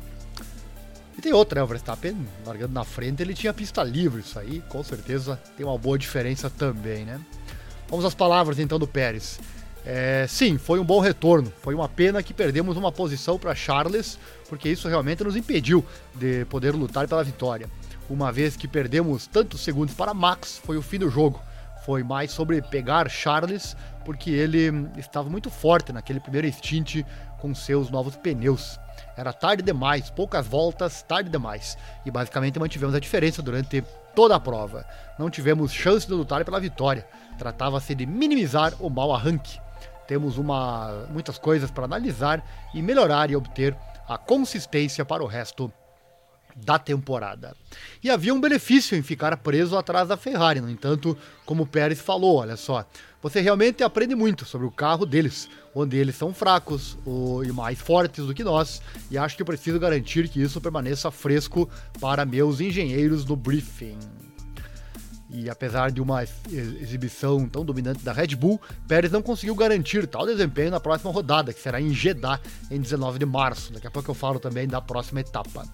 E 1.17 1.21
tem 1.21 1.33
outra, 1.33 1.59
né? 1.59 1.63
O 1.63 1.67
Verstappen 1.67 2.15
largando 2.45 2.73
na 2.73 2.83
frente, 2.83 3.21
ele 3.21 3.33
tinha 3.33 3.53
pista 3.53 3.83
livre, 3.83 4.21
isso 4.21 4.39
aí 4.39 4.63
com 4.69 4.83
certeza 4.83 5.39
tem 5.57 5.65
uma 5.65 5.77
boa 5.77 5.97
diferença 5.97 6.49
também, 6.49 7.05
né? 7.05 7.19
Vamos 7.89 8.05
às 8.05 8.13
palavras 8.15 8.59
então 8.59 8.79
do 8.79 8.87
Pérez. 8.87 9.39
É, 9.85 10.25
sim, 10.29 10.57
foi 10.57 10.79
um 10.79 10.85
bom 10.85 10.99
retorno. 10.99 11.51
Foi 11.61 11.73
uma 11.73 11.89
pena 11.89 12.21
que 12.21 12.33
perdemos 12.33 12.77
uma 12.77 12.91
posição 12.91 13.37
para 13.37 13.55
Charles, 13.55 14.17
porque 14.47 14.69
isso 14.69 14.87
realmente 14.87 15.23
nos 15.23 15.35
impediu 15.35 15.83
de 16.15 16.45
poder 16.45 16.73
lutar 16.73 17.07
pela 17.07 17.23
vitória. 17.23 17.69
Uma 18.09 18.31
vez 18.31 18.55
que 18.55 18.67
perdemos 18.67 19.25
tantos 19.27 19.61
segundos 19.61 19.95
para 19.95 20.13
Max, 20.13 20.61
foi 20.63 20.77
o 20.77 20.81
fim 20.81 20.99
do 20.99 21.09
jogo. 21.09 21.41
foi 21.83 22.03
mais 22.03 22.31
sobre 22.31 22.61
pegar 22.61 23.09
Charles, 23.09 23.75
porque 24.05 24.29
ele 24.29 24.87
estava 24.97 25.29
muito 25.29 25.49
forte 25.49 25.91
naquele 25.91 26.19
primeiro 26.19 26.51
stint 26.51 27.03
com 27.39 27.53
seus 27.55 27.89
novos 27.89 28.15
pneus. 28.15 28.79
Era 29.15 29.33
tarde 29.33 29.61
demais, 29.61 30.09
poucas 30.09 30.47
voltas, 30.47 31.03
tarde 31.03 31.29
demais. 31.29 31.77
E 32.05 32.11
basicamente 32.11 32.59
mantivemos 32.59 32.95
a 32.95 32.99
diferença 32.99 33.41
durante 33.41 33.83
toda 34.15 34.35
a 34.35 34.39
prova. 34.39 34.85
Não 35.17 35.29
tivemos 35.29 35.71
chance 35.71 36.07
de 36.07 36.13
lutar 36.13 36.43
pela 36.45 36.59
vitória. 36.59 37.07
Tratava-se 37.37 37.93
de 37.95 38.05
minimizar 38.05 38.73
o 38.79 38.89
mau 38.89 39.13
arranque. 39.13 39.59
Temos 40.07 40.37
uma, 40.37 41.07
muitas 41.09 41.37
coisas 41.37 41.71
para 41.71 41.85
analisar 41.85 42.43
e 42.73 42.81
melhorar 42.81 43.29
e 43.29 43.35
obter 43.35 43.75
a 44.07 44.17
consistência 44.17 45.05
para 45.05 45.23
o 45.23 45.27
resto 45.27 45.71
da 46.55 46.77
temporada. 46.77 47.55
E 48.03 48.09
havia 48.09 48.33
um 48.33 48.41
benefício 48.41 48.97
em 48.97 49.01
ficar 49.01 49.35
preso 49.37 49.77
atrás 49.77 50.07
da 50.07 50.17
Ferrari, 50.17 50.59
no 50.59 50.69
entanto, 50.69 51.17
como 51.45 51.63
o 51.63 51.67
Pérez 51.67 51.99
falou, 51.99 52.37
olha 52.37 52.57
só, 52.57 52.85
você 53.21 53.39
realmente 53.39 53.83
aprende 53.83 54.15
muito 54.15 54.45
sobre 54.45 54.65
o 54.65 54.71
carro 54.71 55.05
deles, 55.05 55.47
onde 55.75 55.97
eles 55.97 56.15
são 56.15 56.33
fracos 56.33 56.97
ou, 57.05 57.43
e 57.43 57.51
mais 57.51 57.79
fortes 57.79 58.25
do 58.25 58.33
que 58.33 58.43
nós, 58.43 58.81
e 59.09 59.17
acho 59.17 59.37
que 59.37 59.43
preciso 59.43 59.79
garantir 59.79 60.27
que 60.27 60.41
isso 60.41 60.59
permaneça 60.59 61.11
fresco 61.11 61.69
para 61.99 62.25
meus 62.25 62.59
engenheiros 62.59 63.23
no 63.25 63.35
briefing. 63.35 63.97
E 65.33 65.49
apesar 65.49 65.91
de 65.91 66.01
uma 66.01 66.23
exibição 66.51 67.47
tão 67.47 67.63
dominante 67.63 68.03
da 68.03 68.11
Red 68.11 68.35
Bull, 68.35 68.59
Pérez 68.85 69.13
não 69.13 69.21
conseguiu 69.21 69.55
garantir 69.55 70.05
tal 70.05 70.25
desempenho 70.25 70.71
na 70.71 70.79
próxima 70.79 71.09
rodada, 71.09 71.53
que 71.53 71.61
será 71.61 71.79
em 71.79 71.93
Jeddah, 71.93 72.37
em 72.69 72.81
19 72.81 73.17
de 73.17 73.25
março. 73.25 73.71
Daqui 73.71 73.87
a 73.87 73.91
pouco 73.91 74.11
eu 74.11 74.15
falo 74.15 74.39
também 74.39 74.67
da 74.67 74.81
próxima 74.81 75.21
etapa. 75.21 75.65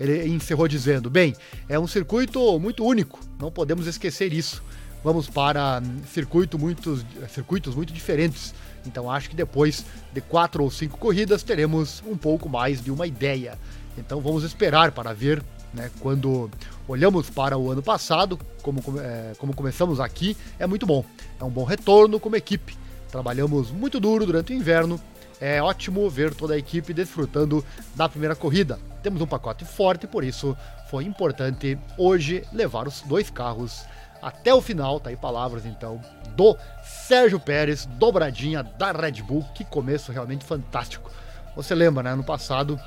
Ele 0.00 0.26
encerrou 0.26 0.66
dizendo: 0.66 1.08
Bem, 1.08 1.32
é 1.68 1.78
um 1.78 1.86
circuito 1.86 2.58
muito 2.58 2.84
único, 2.84 3.20
não 3.38 3.52
podemos 3.52 3.86
esquecer 3.86 4.32
isso. 4.32 4.60
Vamos 5.04 5.28
para 5.28 5.82
circuito 6.12 6.58
muitos, 6.58 7.04
circuitos 7.28 7.74
muito 7.76 7.92
diferentes. 7.92 8.54
Então 8.86 9.10
acho 9.10 9.30
que 9.30 9.36
depois 9.36 9.84
de 10.12 10.20
quatro 10.20 10.64
ou 10.64 10.70
cinco 10.70 10.98
corridas 10.98 11.42
teremos 11.42 12.02
um 12.06 12.16
pouco 12.16 12.48
mais 12.48 12.82
de 12.82 12.90
uma 12.90 13.06
ideia. 13.06 13.58
Então 13.96 14.20
vamos 14.20 14.42
esperar 14.42 14.90
para 14.90 15.12
ver 15.12 15.44
né? 15.74 15.90
Quando 16.00 16.50
olhamos 16.86 17.28
para 17.28 17.58
o 17.58 17.70
ano 17.70 17.82
passado, 17.82 18.38
como, 18.62 18.80
é, 19.00 19.32
como 19.38 19.54
começamos 19.54 19.98
aqui, 20.00 20.36
é 20.58 20.66
muito 20.66 20.86
bom. 20.86 21.04
É 21.38 21.44
um 21.44 21.50
bom 21.50 21.64
retorno 21.64 22.20
como 22.20 22.36
equipe. 22.36 22.76
Trabalhamos 23.10 23.70
muito 23.70 23.98
duro 24.00 24.24
durante 24.24 24.52
o 24.52 24.56
inverno. 24.56 25.00
É 25.40 25.60
ótimo 25.60 26.08
ver 26.08 26.32
toda 26.32 26.54
a 26.54 26.58
equipe 26.58 26.94
desfrutando 26.94 27.64
da 27.94 28.08
primeira 28.08 28.36
corrida. 28.36 28.78
Temos 29.02 29.20
um 29.20 29.26
pacote 29.26 29.64
forte, 29.64 30.06
por 30.06 30.22
isso 30.22 30.56
foi 30.88 31.04
importante 31.04 31.76
hoje 31.98 32.44
levar 32.52 32.86
os 32.86 33.02
dois 33.02 33.28
carros 33.28 33.84
até 34.24 34.54
o 34.54 34.62
final. 34.62 34.98
Tá 34.98 35.10
aí 35.10 35.16
palavras 35.16 35.66
então 35.66 36.00
do 36.34 36.56
Sérgio 36.82 37.38
Pérez, 37.38 37.84
dobradinha 37.84 38.62
da 38.62 38.90
Red 38.90 39.22
Bull. 39.22 39.44
Que 39.54 39.62
começo 39.64 40.10
realmente 40.10 40.44
fantástico. 40.44 41.10
Você 41.54 41.74
lembra, 41.74 42.02
né? 42.02 42.14
No 42.14 42.24
passado, 42.24 42.80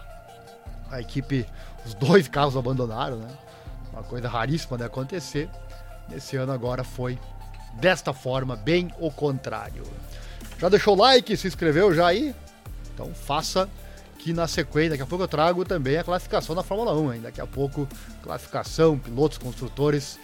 a 0.92 1.00
equipe 1.00 1.46
os 1.86 1.94
dois 1.94 2.28
carros 2.28 2.58
abandonaram, 2.58 3.18
né? 3.18 3.30
Uma 3.94 4.04
coisa 4.04 4.28
raríssima 4.28 4.78
de 4.78 4.84
acontecer. 4.84 5.48
Nesse 6.10 6.36
ano 6.36 6.52
agora 6.52 6.84
foi 6.84 7.20
desta 7.76 8.12
forma, 8.12 8.56
bem 8.56 8.92
o 9.00 9.12
contrário. 9.12 9.84
Já 10.58 10.70
deixou 10.70 10.96
o 10.96 11.00
like, 11.00 11.38
se 11.38 11.48
inscreveu 11.48 11.94
já 11.94 12.08
aí? 12.08 12.36
Então 12.94 13.14
faça 13.14 13.70
que 14.18 14.34
na 14.34 14.48
sequência, 14.48 14.92
daqui 14.92 15.04
a 15.04 15.06
pouco 15.06 15.24
eu 15.24 15.28
trago 15.28 15.64
também 15.64 15.98
a 15.98 16.04
classificação 16.04 16.56
da 16.56 16.64
Fórmula 16.64 16.94
1, 16.94 17.14
hein? 17.14 17.22
daqui 17.22 17.40
a 17.40 17.46
pouco 17.46 17.88
classificação, 18.24 18.98
pilotos, 18.98 19.38
construtores 19.38 20.20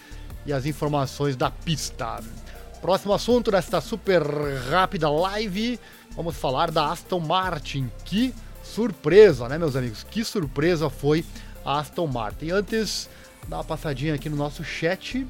e 0.46 0.52
as 0.52 0.66
informações 0.66 1.36
da 1.36 1.50
pista. 1.50 2.20
Próximo 2.80 3.14
assunto 3.14 3.50
desta 3.50 3.80
super 3.80 4.22
rápida 4.70 5.08
live, 5.08 5.80
vamos 6.14 6.36
falar 6.36 6.70
da 6.70 6.90
Aston 6.90 7.20
Martin. 7.20 7.90
Que 8.04 8.34
surpresa, 8.62 9.48
né, 9.48 9.56
meus 9.56 9.76
amigos? 9.76 10.04
Que 10.04 10.24
surpresa 10.24 10.90
foi 10.90 11.24
Aston 11.64 12.06
Martin. 12.06 12.50
Antes, 12.50 13.08
dar 13.48 13.56
uma 13.58 13.64
passadinha 13.64 14.14
aqui 14.14 14.28
no 14.28 14.36
nosso 14.36 14.62
chat. 14.62 15.26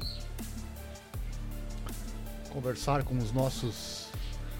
Conversar 2.49 3.03
com 3.03 3.17
os 3.17 3.31
nossos 3.31 4.05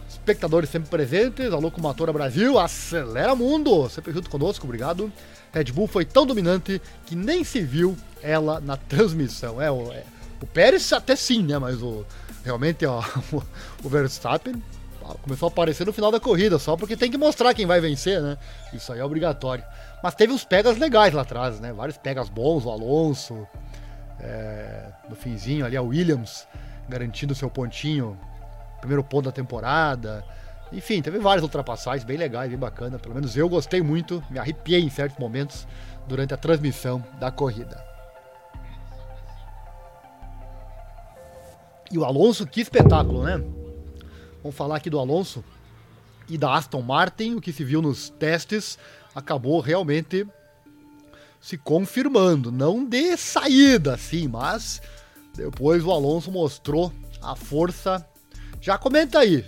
espectadores 0.07 0.69
sempre 0.69 0.89
presentes. 0.89 1.51
A 1.53 1.57
Locomotora 1.57 2.11
Brasil, 2.11 2.57
acelera 2.57 3.35
mundo! 3.35 3.87
Sempre 3.89 4.13
junto 4.13 4.29
conosco, 4.29 4.65
obrigado. 4.65 5.11
Red 5.53 5.65
Bull 5.65 5.87
foi 5.87 6.03
tão 6.03 6.25
dominante 6.25 6.81
que 7.05 7.15
nem 7.15 7.43
se 7.43 7.61
viu 7.61 7.95
ela 8.21 8.59
na 8.59 8.75
transmissão. 8.75 9.61
É, 9.61 9.67
é, 9.67 10.03
o 10.41 10.47
Pérez 10.47 10.91
até 10.93 11.15
sim, 11.15 11.43
né? 11.43 11.57
Mas 11.57 11.81
o, 11.81 12.05
realmente 12.43 12.85
ó, 12.85 13.03
o, 13.83 13.89
Verstappen 13.89 14.61
começou 15.21 15.47
a 15.47 15.51
aparecer 15.51 15.85
no 15.85 15.93
final 15.93 16.11
da 16.11 16.19
corrida, 16.19 16.57
só 16.57 16.75
porque 16.75 16.97
tem 16.97 17.11
que 17.11 17.17
mostrar 17.17 17.53
quem 17.53 17.65
vai 17.65 17.79
vencer, 17.79 18.21
né? 18.21 18.37
Isso 18.73 18.91
aí 18.91 18.99
é 18.99 19.05
obrigatório. 19.05 19.63
Mas 20.01 20.15
teve 20.15 20.33
uns 20.33 20.43
pegas 20.43 20.77
legais 20.77 21.13
lá 21.13 21.21
atrás, 21.21 21.59
né? 21.59 21.71
Vários 21.73 21.97
pegas 21.97 22.27
bons, 22.27 22.65
o 22.65 22.71
Alonso, 22.71 23.47
é, 24.19 24.89
no 25.07 25.15
finzinho 25.15 25.65
ali, 25.65 25.77
a 25.77 25.81
Williams 25.81 26.47
garantindo 26.89 27.35
seu 27.35 27.49
pontinho, 27.49 28.17
primeiro 28.79 29.03
ponto 29.03 29.25
da 29.25 29.31
temporada. 29.31 30.23
Enfim, 30.71 31.01
teve 31.01 31.19
várias 31.19 31.43
ultrapassagens 31.43 32.03
bem 32.03 32.17
legais, 32.17 32.49
bem 32.49 32.57
bacana. 32.57 32.97
Pelo 32.97 33.13
menos 33.13 33.37
eu 33.37 33.47
gostei 33.47 33.81
muito, 33.81 34.23
me 34.29 34.39
arrepiei 34.39 34.81
em 34.81 34.89
certos 34.89 35.17
momentos 35.19 35.67
durante 36.07 36.33
a 36.33 36.37
transmissão 36.37 37.03
da 37.19 37.31
corrida. 37.31 37.84
E 41.91 41.97
o 41.97 42.03
Alonso, 42.03 42.45
que 42.45 42.61
espetáculo, 42.61 43.23
né? 43.23 43.43
Vamos 44.41 44.55
falar 44.55 44.77
aqui 44.77 44.89
do 44.89 44.99
Alonso 44.99 45.43
e 46.27 46.37
da 46.37 46.55
Aston 46.55 46.81
Martin. 46.81 47.35
O 47.35 47.41
que 47.41 47.51
se 47.51 47.63
viu 47.63 47.81
nos 47.81 48.09
testes 48.09 48.77
acabou 49.13 49.59
realmente 49.59 50.27
se 51.39 51.57
confirmando. 51.57 52.51
Não 52.51 52.83
de 52.83 53.15
saída, 53.17 53.97
sim, 53.97 54.27
mas 54.27 54.81
depois 55.35 55.83
o 55.83 55.91
Alonso 55.91 56.31
mostrou 56.31 56.91
a 57.21 57.35
força. 57.35 58.07
Já 58.59 58.77
comenta 58.77 59.19
aí. 59.19 59.45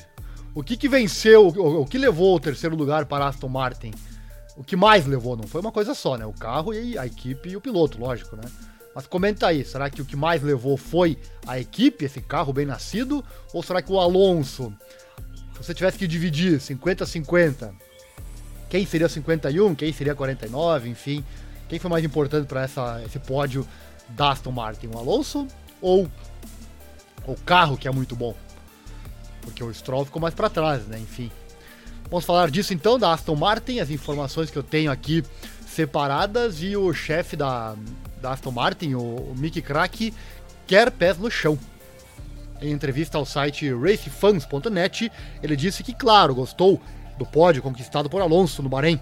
O 0.54 0.64
que, 0.64 0.76
que 0.76 0.90
venceu, 0.90 1.48
o, 1.48 1.86
que 1.86 1.98
levou 1.98 2.36
o 2.36 2.40
terceiro 2.40 2.76
lugar 2.76 3.06
para 3.06 3.28
Aston 3.28 3.48
Martin? 3.48 3.92
O 4.56 4.64
que 4.64 4.76
mais 4.76 5.06
levou? 5.06 5.38
Não 5.38 5.48
foi 5.48 5.62
uma 5.62 5.72
coisa 5.72 5.94
só, 5.94 6.18
né? 6.18 6.26
O 6.26 6.34
carro 6.34 6.74
e 6.74 6.98
a 6.98 7.06
equipe 7.06 7.50
e 7.50 7.56
o 7.56 7.62
piloto, 7.62 8.00
lógico, 8.00 8.36
né? 8.36 8.44
Mas 8.98 9.06
comenta 9.06 9.46
aí, 9.46 9.64
será 9.64 9.92
que 9.92 10.02
o 10.02 10.06
que 10.06 10.16
mais 10.16 10.42
levou 10.42 10.76
foi 10.76 11.20
a 11.46 11.60
equipe, 11.60 12.04
esse 12.04 12.20
carro 12.20 12.52
bem 12.52 12.66
nascido? 12.66 13.24
Ou 13.54 13.62
será 13.62 13.80
que 13.80 13.92
o 13.92 14.00
Alonso, 14.00 14.74
se 15.54 15.64
você 15.64 15.72
tivesse 15.72 16.00
que 16.00 16.08
dividir 16.08 16.60
50-50, 16.60 17.76
quem 18.68 18.88
seria 18.88 19.08
51, 19.08 19.76
quem 19.76 19.94
seria 19.94 20.16
49, 20.16 20.90
enfim, 20.90 21.24
quem 21.70 21.78
foi 21.78 21.92
mais 21.92 22.04
importante 22.04 22.48
para 22.48 22.66
esse 23.06 23.20
pódio 23.20 23.68
da 24.10 24.32
Aston 24.32 24.52
Martin? 24.52 24.88
O 24.88 24.98
Alonso 24.98 25.48
ou 25.80 26.10
o 27.28 27.36
carro 27.36 27.78
que 27.78 27.88
é 27.88 27.92
muito 27.92 28.16
bom? 28.16 28.36
Porque 29.42 29.64
o 29.64 29.72
Stroll 29.72 30.06
ficou 30.06 30.20
mais 30.20 30.34
para 30.34 30.50
trás, 30.50 30.88
né? 30.88 30.98
Enfim. 30.98 31.32
Vamos 32.10 32.26
falar 32.26 32.50
disso 32.50 32.74
então, 32.74 32.98
da 32.98 33.14
Aston 33.14 33.36
Martin, 33.36 33.78
as 33.78 33.92
informações 33.92 34.50
que 34.50 34.58
eu 34.58 34.64
tenho 34.64 34.90
aqui 34.90 35.24
separadas 35.78 36.64
e 36.64 36.76
o 36.76 36.92
chefe 36.92 37.36
da, 37.36 37.76
da 38.20 38.32
Aston 38.32 38.50
Martin, 38.50 38.96
o, 38.96 39.00
o 39.00 39.36
Mick 39.38 39.62
Crack, 39.62 40.12
quer 40.66 40.90
pés 40.90 41.20
no 41.20 41.30
chão. 41.30 41.58
Em 42.60 42.72
entrevista 42.72 43.20
ao 43.20 43.26
site 43.26 43.72
racefans.net, 43.72 45.12
ele 45.44 45.56
disse 45.56 45.84
que, 45.84 45.94
claro, 45.94 46.34
gostou 46.34 46.82
do 47.20 47.28
pódio 47.28 47.62
conquistado 47.62 48.10
por 48.10 48.24
Alonso 48.24 48.64
no 48.64 48.70
Bahrein, 48.70 49.00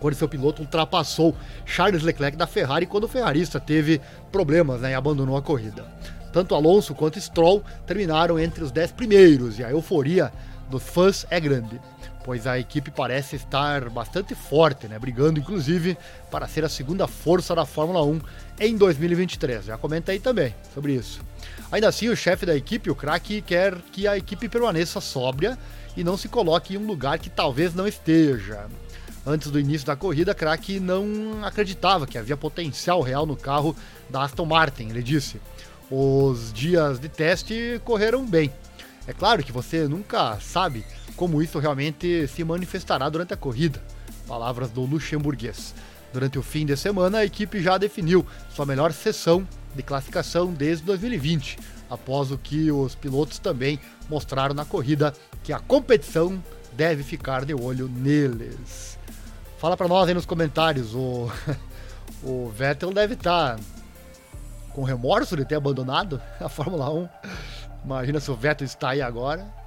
quando 0.00 0.14
seu 0.14 0.26
piloto 0.26 0.62
ultrapassou 0.62 1.36
Charles 1.66 2.02
Leclerc 2.02 2.38
da 2.38 2.46
Ferrari 2.46 2.86
quando 2.86 3.04
o 3.04 3.08
ferrarista 3.08 3.60
teve 3.60 4.00
problemas 4.32 4.80
né, 4.80 4.92
e 4.92 4.94
abandonou 4.94 5.36
a 5.36 5.42
corrida. 5.42 5.84
Tanto 6.32 6.54
Alonso 6.54 6.94
quanto 6.94 7.20
Stroll 7.20 7.62
terminaram 7.86 8.38
entre 8.38 8.64
os 8.64 8.72
10 8.72 8.92
primeiros 8.92 9.58
e 9.58 9.64
a 9.64 9.70
euforia 9.70 10.32
dos 10.70 10.82
fãs 10.82 11.26
é 11.28 11.38
grande 11.38 11.78
pois 12.24 12.46
a 12.46 12.58
equipe 12.58 12.90
parece 12.90 13.36
estar 13.36 13.88
bastante 13.88 14.34
forte, 14.34 14.88
né? 14.88 14.98
brigando 14.98 15.40
inclusive 15.40 15.96
para 16.30 16.46
ser 16.48 16.64
a 16.64 16.68
segunda 16.68 17.06
força 17.06 17.54
da 17.54 17.64
Fórmula 17.66 18.02
1 18.04 18.20
em 18.60 18.76
2023. 18.76 19.64
Já 19.64 19.78
comenta 19.78 20.12
aí 20.12 20.18
também 20.18 20.54
sobre 20.74 20.94
isso. 20.94 21.20
Ainda 21.70 21.88
assim, 21.88 22.08
o 22.08 22.16
chefe 22.16 22.46
da 22.46 22.54
equipe, 22.54 22.90
o 22.90 22.94
craque, 22.94 23.40
quer 23.40 23.74
que 23.92 24.06
a 24.06 24.16
equipe 24.16 24.48
permaneça 24.48 25.00
sóbria 25.00 25.58
e 25.96 26.04
não 26.04 26.16
se 26.16 26.28
coloque 26.28 26.74
em 26.74 26.76
um 26.76 26.86
lugar 26.86 27.18
que 27.18 27.30
talvez 27.30 27.74
não 27.74 27.86
esteja. 27.86 28.66
Antes 29.24 29.50
do 29.50 29.60
início 29.60 29.86
da 29.86 29.94
corrida, 29.94 30.34
Crack 30.34 30.80
não 30.80 31.44
acreditava 31.44 32.08
que 32.08 32.18
havia 32.18 32.36
potencial 32.36 33.00
real 33.00 33.24
no 33.24 33.36
carro 33.36 33.76
da 34.10 34.22
Aston 34.24 34.44
Martin. 34.44 34.88
Ele 34.88 35.02
disse: 35.02 35.40
os 35.88 36.52
dias 36.52 36.98
de 36.98 37.08
teste 37.08 37.80
correram 37.84 38.26
bem. 38.26 38.52
É 39.06 39.12
claro 39.12 39.42
que 39.42 39.52
você 39.52 39.86
nunca 39.86 40.38
sabe 40.40 40.84
como 41.16 41.42
isso 41.42 41.58
realmente 41.58 42.26
se 42.28 42.44
manifestará 42.44 43.08
durante 43.08 43.34
a 43.34 43.36
corrida. 43.36 43.82
Palavras 44.26 44.70
do 44.70 44.82
luxemburguês. 44.82 45.74
Durante 46.12 46.38
o 46.38 46.42
fim 46.42 46.66
de 46.66 46.76
semana, 46.76 47.18
a 47.18 47.24
equipe 47.24 47.62
já 47.62 47.78
definiu 47.78 48.26
sua 48.50 48.66
melhor 48.66 48.92
sessão 48.92 49.46
de 49.74 49.82
classificação 49.82 50.52
desde 50.52 50.84
2020, 50.84 51.58
após 51.88 52.30
o 52.30 52.36
que 52.36 52.70
os 52.70 52.94
pilotos 52.94 53.38
também 53.38 53.80
mostraram 54.08 54.54
na 54.54 54.64
corrida, 54.64 55.14
que 55.42 55.52
a 55.52 55.58
competição 55.58 56.42
deve 56.72 57.02
ficar 57.02 57.44
de 57.44 57.54
olho 57.54 57.88
neles. 57.88 58.98
Fala 59.58 59.76
para 59.76 59.88
nós 59.88 60.08
aí 60.08 60.14
nos 60.14 60.26
comentários, 60.26 60.94
o, 60.94 61.30
o 62.22 62.50
Vettel 62.50 62.92
deve 62.92 63.14
estar 63.14 63.56
tá 63.56 63.62
com 64.74 64.82
remorso 64.82 65.36
de 65.36 65.44
ter 65.44 65.54
abandonado 65.54 66.20
a 66.40 66.48
Fórmula 66.48 66.90
1. 66.90 67.08
Imagina 67.84 68.20
se 68.20 68.30
o 68.30 68.34
Vettel 68.34 68.66
está 68.66 68.90
aí 68.90 69.00
agora. 69.00 69.61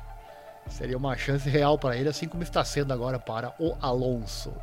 Seria 0.69 0.97
uma 0.97 1.15
chance 1.15 1.49
real 1.49 1.77
para 1.77 1.95
ele, 1.95 2.09
assim 2.09 2.27
como 2.27 2.43
está 2.43 2.63
sendo 2.63 2.91
agora 2.91 3.19
para 3.19 3.53
o 3.59 3.75
Alonso. 3.81 4.53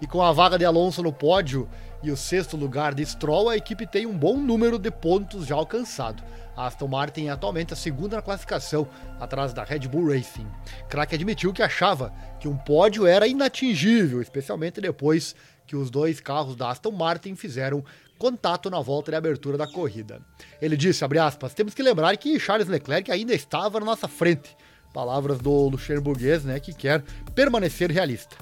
E 0.00 0.06
com 0.06 0.22
a 0.22 0.32
vaga 0.32 0.58
de 0.58 0.64
Alonso 0.64 1.02
no 1.02 1.12
pódio 1.12 1.68
e 2.02 2.10
o 2.10 2.16
sexto 2.16 2.56
lugar 2.56 2.94
de 2.94 3.04
Stroll, 3.06 3.48
a 3.48 3.56
equipe 3.56 3.86
tem 3.86 4.06
um 4.06 4.16
bom 4.16 4.36
número 4.36 4.78
de 4.78 4.90
pontos 4.90 5.46
já 5.46 5.54
alcançado. 5.54 6.22
A 6.56 6.66
Aston 6.66 6.86
Martin 6.88 7.26
é 7.26 7.30
atualmente 7.30 7.72
a 7.72 7.76
segunda 7.76 8.16
na 8.16 8.22
classificação, 8.22 8.86
atrás 9.18 9.52
da 9.52 9.64
Red 9.64 9.88
Bull 9.88 10.12
Racing. 10.12 10.46
Crack 10.88 11.14
admitiu 11.14 11.52
que 11.52 11.62
achava 11.62 12.12
que 12.38 12.46
um 12.46 12.56
pódio 12.56 13.06
era 13.06 13.26
inatingível, 13.26 14.20
especialmente 14.20 14.80
depois 14.80 15.34
que 15.66 15.74
os 15.74 15.90
dois 15.90 16.20
carros 16.20 16.54
da 16.54 16.70
Aston 16.70 16.92
Martin 16.92 17.34
fizeram 17.34 17.84
contato 18.18 18.70
na 18.70 18.80
volta 18.80 19.10
de 19.10 19.16
abertura 19.16 19.56
da 19.56 19.66
corrida. 19.66 20.20
Ele 20.60 20.76
disse, 20.76 21.04
aspas, 21.04 21.54
temos 21.54 21.74
que 21.74 21.82
lembrar 21.82 22.16
que 22.16 22.38
Charles 22.38 22.68
Leclerc 22.68 23.10
ainda 23.10 23.34
estava 23.34 23.80
na 23.80 23.86
nossa 23.86 24.06
frente. 24.06 24.56
Palavras 24.94 25.38
do 25.38 25.68
Luxemburguês, 25.68 26.44
né, 26.44 26.60
que 26.60 26.72
quer 26.72 27.02
permanecer 27.34 27.90
realista. 27.90 28.36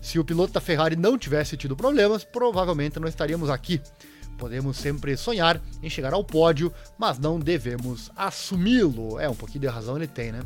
Se 0.00 0.18
o 0.18 0.24
piloto 0.24 0.54
da 0.54 0.60
Ferrari 0.60 0.96
não 0.96 1.18
tivesse 1.18 1.54
tido 1.54 1.76
problemas, 1.76 2.24
provavelmente 2.24 2.98
não 2.98 3.06
estaríamos 3.06 3.50
aqui. 3.50 3.78
Podemos 4.38 4.78
sempre 4.78 5.16
sonhar 5.18 5.60
em 5.82 5.90
chegar 5.90 6.14
ao 6.14 6.24
pódio, 6.24 6.72
mas 6.96 7.18
não 7.18 7.38
devemos 7.38 8.10
assumi-lo. 8.16 9.20
É, 9.20 9.28
um 9.28 9.34
pouquinho 9.34 9.60
de 9.60 9.66
razão 9.66 9.96
ele 9.96 10.06
tem, 10.06 10.32
né? 10.32 10.40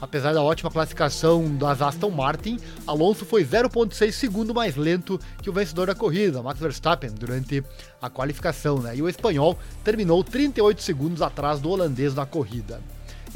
Apesar 0.00 0.34
da 0.34 0.42
ótima 0.42 0.70
classificação 0.70 1.56
das 1.56 1.80
Aston 1.80 2.10
Martin, 2.10 2.58
Alonso 2.84 3.24
foi 3.24 3.44
0,6 3.44 4.10
segundo 4.10 4.52
mais 4.52 4.74
lento 4.74 5.20
que 5.40 5.48
o 5.48 5.52
vencedor 5.52 5.86
da 5.86 5.94
corrida, 5.94 6.42
Max 6.42 6.58
Verstappen, 6.58 7.10
durante 7.12 7.62
a 8.02 8.10
qualificação, 8.10 8.80
né? 8.80 8.96
E 8.96 9.02
o 9.02 9.08
espanhol 9.08 9.56
terminou 9.84 10.24
38 10.24 10.82
segundos 10.82 11.22
atrás 11.22 11.60
do 11.60 11.70
holandês 11.70 12.12
na 12.12 12.26
corrida. 12.26 12.80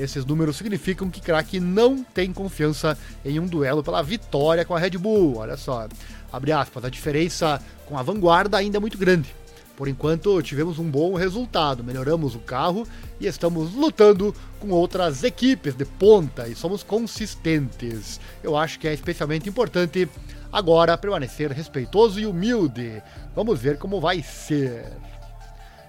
Esses 0.01 0.25
números 0.25 0.57
significam 0.57 1.11
que 1.11 1.21
Crack 1.21 1.61
não 1.61 2.03
tem 2.03 2.33
confiança 2.33 2.97
em 3.23 3.39
um 3.39 3.47
duelo 3.47 3.83
pela 3.83 4.03
vitória 4.03 4.65
com 4.65 4.75
a 4.75 4.79
Red 4.79 4.97
Bull. 4.97 5.37
Olha 5.37 5.59
só, 5.59 5.87
abre 6.33 6.53
aspas, 6.53 6.87
a 6.87 6.89
diferença 6.89 7.63
com 7.85 7.99
a 7.99 8.03
vanguarda 8.03 8.57
ainda 8.57 8.79
é 8.79 8.81
muito 8.81 8.97
grande. 8.97 9.35
Por 9.77 9.89
enquanto, 9.89 10.41
tivemos 10.43 10.79
um 10.79 10.91
bom 10.91 11.15
resultado, 11.15 11.85
melhoramos 11.85 12.35
o 12.35 12.39
carro 12.39 12.87
e 13.21 13.27
estamos 13.27 13.75
lutando 13.75 14.35
com 14.59 14.71
outras 14.71 15.23
equipes 15.23 15.75
de 15.75 15.85
ponta 15.85 16.49
e 16.49 16.55
somos 16.55 16.83
consistentes. 16.83 18.19
Eu 18.43 18.57
acho 18.57 18.79
que 18.79 18.89
é 18.89 18.95
especialmente 18.95 19.51
importante 19.51 20.09
agora 20.51 20.97
permanecer 20.97 21.53
respeitoso 21.53 22.19
e 22.19 22.25
humilde. 22.25 23.03
Vamos 23.37 23.61
ver 23.61 23.77
como 23.77 24.01
vai 24.01 24.23
ser. 24.23 24.87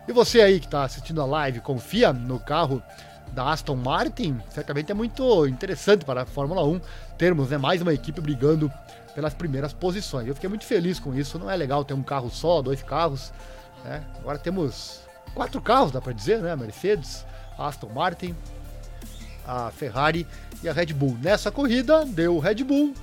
E 0.05 0.11
você 0.11 0.41
aí 0.41 0.59
que 0.59 0.65
está 0.65 0.83
assistindo 0.83 1.21
a 1.21 1.25
live, 1.25 1.61
confia 1.61 2.11
no 2.11 2.39
carro 2.39 2.81
da 3.31 3.51
Aston 3.51 3.75
Martin? 3.75 4.39
Certamente 4.49 4.91
é 4.91 4.95
muito 4.95 5.47
interessante 5.47 6.05
para 6.05 6.23
a 6.23 6.25
Fórmula 6.25 6.63
1 6.63 6.81
termos 7.17 7.49
né, 7.49 7.57
mais 7.57 7.81
uma 7.81 7.93
equipe 7.93 8.19
brigando 8.19 8.71
pelas 9.13 9.33
primeiras 9.33 9.73
posições. 9.73 10.27
Eu 10.27 10.35
fiquei 10.35 10.49
muito 10.49 10.65
feliz 10.65 10.99
com 10.99 11.13
isso. 11.13 11.37
Não 11.37 11.49
é 11.49 11.55
legal 11.55 11.83
ter 11.83 11.93
um 11.93 12.03
carro 12.03 12.29
só, 12.29 12.61
dois 12.61 12.81
carros. 12.81 13.31
Né? 13.83 14.03
Agora 14.19 14.37
temos 14.37 15.01
quatro 15.33 15.61
carros, 15.61 15.91
dá 15.91 16.01
para 16.01 16.13
dizer, 16.13 16.39
né? 16.39 16.51
A 16.51 16.55
Mercedes, 16.55 17.25
a 17.57 17.67
Aston 17.67 17.89
Martin, 17.89 18.35
a 19.45 19.71
Ferrari 19.71 20.27
e 20.63 20.69
a 20.69 20.73
Red 20.73 20.87
Bull. 20.87 21.17
Nessa 21.21 21.51
corrida 21.51 22.05
deu 22.05 22.39
Red 22.39 22.63
Bull, 22.63 22.93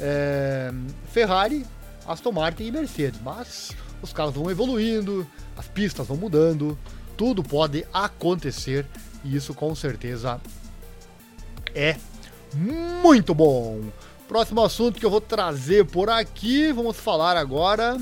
é, 0.00 0.72
Ferrari, 1.10 1.64
Aston 2.06 2.32
Martin 2.32 2.64
e 2.64 2.72
Mercedes. 2.72 3.20
Mas 3.22 3.72
os 4.02 4.12
carros 4.12 4.34
vão 4.34 4.50
evoluindo, 4.50 5.26
as 5.56 5.66
pistas 5.68 6.06
vão 6.06 6.16
mudando, 6.16 6.78
tudo 7.16 7.42
pode 7.42 7.86
acontecer 7.92 8.86
e 9.24 9.34
isso 9.34 9.54
com 9.54 9.74
certeza 9.74 10.40
é 11.74 11.96
muito 12.54 13.34
bom. 13.34 13.80
Próximo 14.28 14.62
assunto 14.62 14.98
que 14.98 15.06
eu 15.06 15.10
vou 15.10 15.20
trazer 15.20 15.84
por 15.86 16.08
aqui, 16.08 16.72
vamos 16.72 16.96
falar 16.96 17.36
agora 17.36 17.98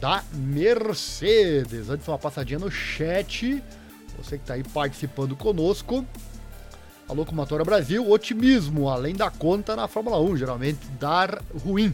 da 0.00 0.22
Mercedes. 0.34 1.88
Antes, 1.88 2.06
uma 2.06 2.18
passadinha 2.18 2.58
no 2.58 2.70
chat. 2.70 3.62
Você 4.18 4.36
que 4.36 4.44
está 4.44 4.54
aí 4.54 4.62
participando 4.62 5.34
conosco. 5.34 6.04
A 7.08 7.12
Locomotora 7.12 7.64
Brasil, 7.64 8.08
otimismo 8.10 8.88
além 8.88 9.14
da 9.14 9.30
conta 9.30 9.76
na 9.76 9.86
Fórmula 9.86 10.18
1, 10.20 10.36
geralmente 10.36 10.86
dar 10.98 11.42
ruim. 11.64 11.92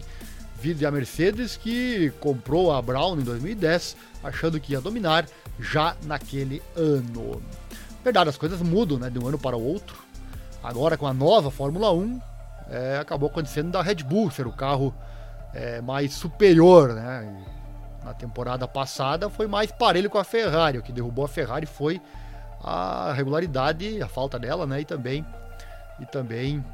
Vide 0.60 0.84
a 0.84 0.90
Mercedes 0.90 1.56
que 1.56 2.12
comprou 2.20 2.72
a 2.72 2.82
Brown 2.82 3.18
em 3.18 3.22
2010, 3.22 3.96
achando 4.22 4.60
que 4.60 4.72
ia 4.72 4.80
dominar 4.80 5.26
já 5.58 5.96
naquele 6.04 6.62
ano. 6.76 7.42
Verdade, 8.02 8.30
as 8.30 8.38
coisas 8.38 8.60
mudam 8.60 8.98
né, 8.98 9.10
de 9.10 9.18
um 9.18 9.26
ano 9.26 9.38
para 9.38 9.56
o 9.56 9.64
outro. 9.64 9.96
Agora 10.62 10.96
com 10.96 11.06
a 11.06 11.14
nova 11.14 11.50
Fórmula 11.50 11.92
1, 11.92 12.20
é, 12.70 12.98
acabou 12.98 13.28
acontecendo 13.28 13.70
da 13.70 13.82
Red 13.82 13.96
Bull 13.96 14.30
ser 14.30 14.46
o 14.46 14.52
carro 14.52 14.94
é, 15.54 15.80
mais 15.80 16.14
superior, 16.14 16.94
né? 16.94 17.44
na 18.04 18.14
temporada 18.14 18.66
passada 18.66 19.28
foi 19.28 19.46
mais 19.46 19.70
parelho 19.70 20.10
com 20.10 20.18
a 20.18 20.24
Ferrari. 20.24 20.78
O 20.78 20.82
que 20.82 20.92
derrubou 20.92 21.24
a 21.24 21.28
Ferrari 21.28 21.66
foi 21.66 22.00
a 22.62 23.12
regularidade, 23.12 24.02
a 24.02 24.08
falta 24.08 24.38
dela, 24.38 24.66
né? 24.66 24.80
E 24.80 24.84
também, 24.84 25.24
e 25.98 26.06
também, 26.06 26.64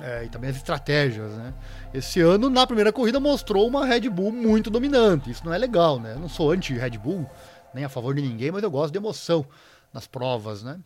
é, 0.00 0.24
e 0.24 0.28
também 0.28 0.50
as 0.50 0.56
estratégias, 0.56 1.32
né? 1.32 1.52
Esse 1.92 2.20
ano, 2.20 2.50
na 2.50 2.66
primeira 2.66 2.92
corrida, 2.92 3.20
mostrou 3.20 3.66
uma 3.66 3.86
Red 3.86 4.08
Bull 4.08 4.32
muito 4.32 4.70
dominante. 4.70 5.30
Isso 5.30 5.44
não 5.44 5.52
é 5.52 5.58
legal, 5.58 5.98
né? 5.98 6.12
Eu 6.14 6.20
não 6.20 6.28
sou 6.28 6.50
anti-Red 6.50 6.98
Bull, 6.98 7.28
nem 7.72 7.84
a 7.84 7.88
favor 7.88 8.14
de 8.14 8.22
ninguém, 8.22 8.50
mas 8.50 8.62
eu 8.62 8.70
gosto 8.70 8.92
de 8.92 8.98
emoção 8.98 9.44
nas 9.92 10.06
provas, 10.06 10.62
né? 10.62 10.80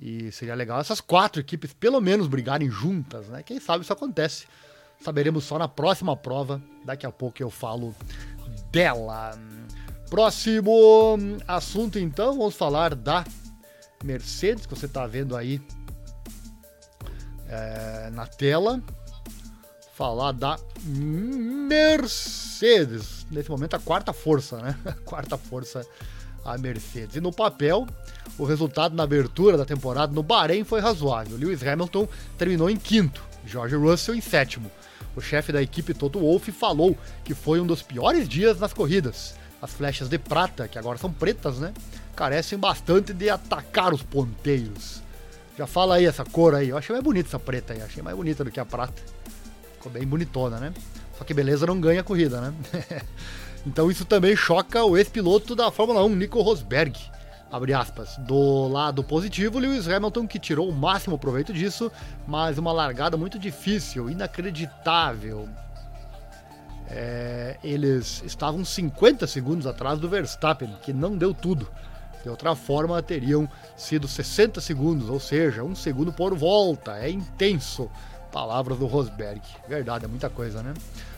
E 0.00 0.30
seria 0.32 0.54
legal 0.54 0.80
essas 0.80 1.00
quatro 1.00 1.40
equipes 1.40 1.72
pelo 1.72 2.00
menos 2.00 2.26
brigarem 2.26 2.70
juntas, 2.70 3.28
né? 3.28 3.42
Quem 3.42 3.60
sabe 3.60 3.84
isso 3.84 3.92
acontece. 3.92 4.46
Saberemos 5.00 5.44
só 5.44 5.58
na 5.58 5.68
próxima 5.68 6.16
prova. 6.16 6.60
Daqui 6.84 7.06
a 7.06 7.10
pouco 7.10 7.42
eu 7.42 7.50
falo 7.50 7.94
dela. 8.70 9.32
Próximo 10.08 11.16
assunto, 11.46 11.98
então, 11.98 12.36
vamos 12.36 12.56
falar 12.56 12.94
da 12.94 13.24
Mercedes, 14.02 14.66
que 14.66 14.74
você 14.74 14.86
está 14.86 15.06
vendo 15.06 15.36
aí 15.36 15.60
é, 17.48 18.10
na 18.10 18.26
tela. 18.26 18.82
Falar 19.94 20.32
da 20.32 20.58
Mercedes. 21.68 23.26
Nesse 23.30 23.50
momento, 23.50 23.76
a 23.76 23.78
quarta 23.78 24.12
força, 24.12 24.58
né? 24.60 24.76
A 24.84 24.94
quarta 24.94 25.38
força, 25.38 25.86
a 26.54 26.58
Mercedes. 26.58 27.16
E 27.16 27.20
no 27.20 27.32
papel, 27.32 27.86
o 28.38 28.44
resultado 28.44 28.94
na 28.94 29.02
abertura 29.02 29.56
da 29.56 29.64
temporada 29.64 30.12
no 30.12 30.22
Bahrein 30.22 30.64
foi 30.64 30.80
razoável. 30.80 31.36
Lewis 31.36 31.66
Hamilton 31.66 32.08
terminou 32.38 32.70
em 32.70 32.76
quinto, 32.76 33.22
George 33.46 33.76
Russell 33.76 34.14
em 34.14 34.20
sétimo. 34.20 34.70
O 35.14 35.20
chefe 35.20 35.52
da 35.52 35.60
equipe, 35.60 35.92
Toto 35.92 36.20
Wolff, 36.20 36.52
falou 36.52 36.96
que 37.24 37.34
foi 37.34 37.60
um 37.60 37.66
dos 37.66 37.82
piores 37.82 38.28
dias 38.28 38.58
nas 38.60 38.72
corridas. 38.72 39.34
As 39.60 39.72
flechas 39.72 40.08
de 40.08 40.18
prata, 40.18 40.68
que 40.68 40.78
agora 40.78 40.96
são 40.96 41.12
pretas, 41.12 41.58
né? 41.58 41.74
Carecem 42.16 42.58
bastante 42.58 43.12
de 43.12 43.28
atacar 43.28 43.92
os 43.92 44.02
ponteiros. 44.02 45.02
Já 45.58 45.66
fala 45.66 45.96
aí 45.96 46.06
essa 46.06 46.24
cor 46.24 46.54
aí. 46.54 46.70
Eu 46.70 46.78
achei 46.78 46.94
mais 46.94 47.04
bonita 47.04 47.28
essa 47.28 47.38
preta 47.38 47.74
aí. 47.74 47.82
Achei 47.82 48.02
mais 48.02 48.16
bonita 48.16 48.42
do 48.42 48.50
que 48.50 48.60
a 48.60 48.64
prata. 48.64 49.02
Ficou 49.74 49.92
bem 49.92 50.06
bonitona, 50.06 50.58
né? 50.58 50.72
Só 51.18 51.24
que 51.24 51.34
beleza 51.34 51.66
não 51.66 51.78
ganha 51.78 52.02
corrida, 52.02 52.40
né? 52.40 52.54
então 53.66 53.90
isso 53.90 54.04
também 54.04 54.34
choca 54.34 54.84
o 54.84 54.96
ex-piloto 54.96 55.54
da 55.54 55.70
Fórmula 55.70 56.04
1, 56.04 56.16
Nico 56.16 56.40
Rosberg 56.40 56.98
abre 57.50 57.74
aspas, 57.74 58.16
do 58.18 58.68
lado 58.68 59.02
positivo, 59.02 59.58
Lewis 59.58 59.88
Hamilton 59.88 60.26
que 60.26 60.38
tirou 60.38 60.68
o 60.68 60.72
máximo 60.72 61.18
proveito 61.18 61.52
disso, 61.52 61.90
mas 62.26 62.58
uma 62.58 62.72
largada 62.72 63.16
muito 63.16 63.38
difícil, 63.38 64.08
inacreditável. 64.08 65.48
É, 66.88 67.56
eles 67.62 68.22
estavam 68.24 68.64
50 68.64 69.26
segundos 69.26 69.66
atrás 69.66 69.98
do 69.98 70.08
Verstappen, 70.08 70.76
que 70.82 70.92
não 70.92 71.16
deu 71.16 71.34
tudo. 71.34 71.68
De 72.22 72.28
outra 72.28 72.54
forma, 72.54 73.02
teriam 73.02 73.48
sido 73.76 74.06
60 74.06 74.60
segundos, 74.60 75.08
ou 75.08 75.18
seja, 75.18 75.64
um 75.64 75.74
segundo 75.74 76.12
por 76.12 76.34
volta. 76.34 76.98
É 76.98 77.08
intenso. 77.08 77.90
Palavras 78.32 78.78
do 78.78 78.86
Rosberg. 78.86 79.40
Verdade, 79.68 80.04
é 80.04 80.08
muita 80.08 80.30
coisa, 80.30 80.62
né? 80.62 80.74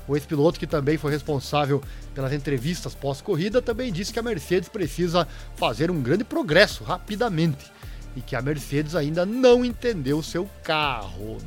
O 0.09 0.17
ex-piloto, 0.17 0.59
que 0.59 0.67
também 0.67 0.97
foi 0.97 1.13
responsável 1.13 1.83
pelas 2.15 2.33
entrevistas 2.33 2.95
pós-corrida, 2.95 3.63
também 3.63 3.93
disse 3.93 4.13
que 4.13 4.19
a 4.19 4.23
Mercedes 4.23 4.69
precisa 4.69 5.29
fazer 5.57 5.91
um 5.91 6.03
grande 6.03 6.25
progresso 6.25 6.83
rapidamente 6.83 7.71
e 8.17 8.21
que 8.21 8.35
a 8.35 8.43
Mercedes 8.43 8.95
ainda 8.95 9.25
não 9.25 9.65
entendeu 9.65 10.23
seu 10.23 10.49
carro. 10.63 11.39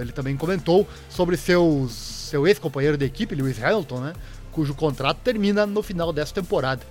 Ele 0.00 0.12
também 0.12 0.36
comentou 0.36 0.86
sobre 1.08 1.36
seus, 1.36 1.92
seu 1.92 2.46
ex-companheiro 2.46 2.96
de 2.96 3.04
equipe, 3.04 3.34
Lewis 3.34 3.62
Hamilton, 3.62 4.00
né, 4.00 4.12
cujo 4.52 4.74
contrato 4.74 5.18
termina 5.24 5.66
no 5.66 5.82
final 5.82 6.12
dessa 6.12 6.34
temporada. 6.34 6.82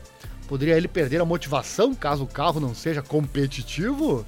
Poderia 0.47 0.75
ele 0.75 0.87
perder 0.87 1.21
a 1.21 1.25
motivação 1.25 1.95
caso 1.95 2.23
o 2.23 2.27
carro 2.27 2.59
não 2.59 2.75
seja 2.75 3.01
competitivo? 3.01 4.25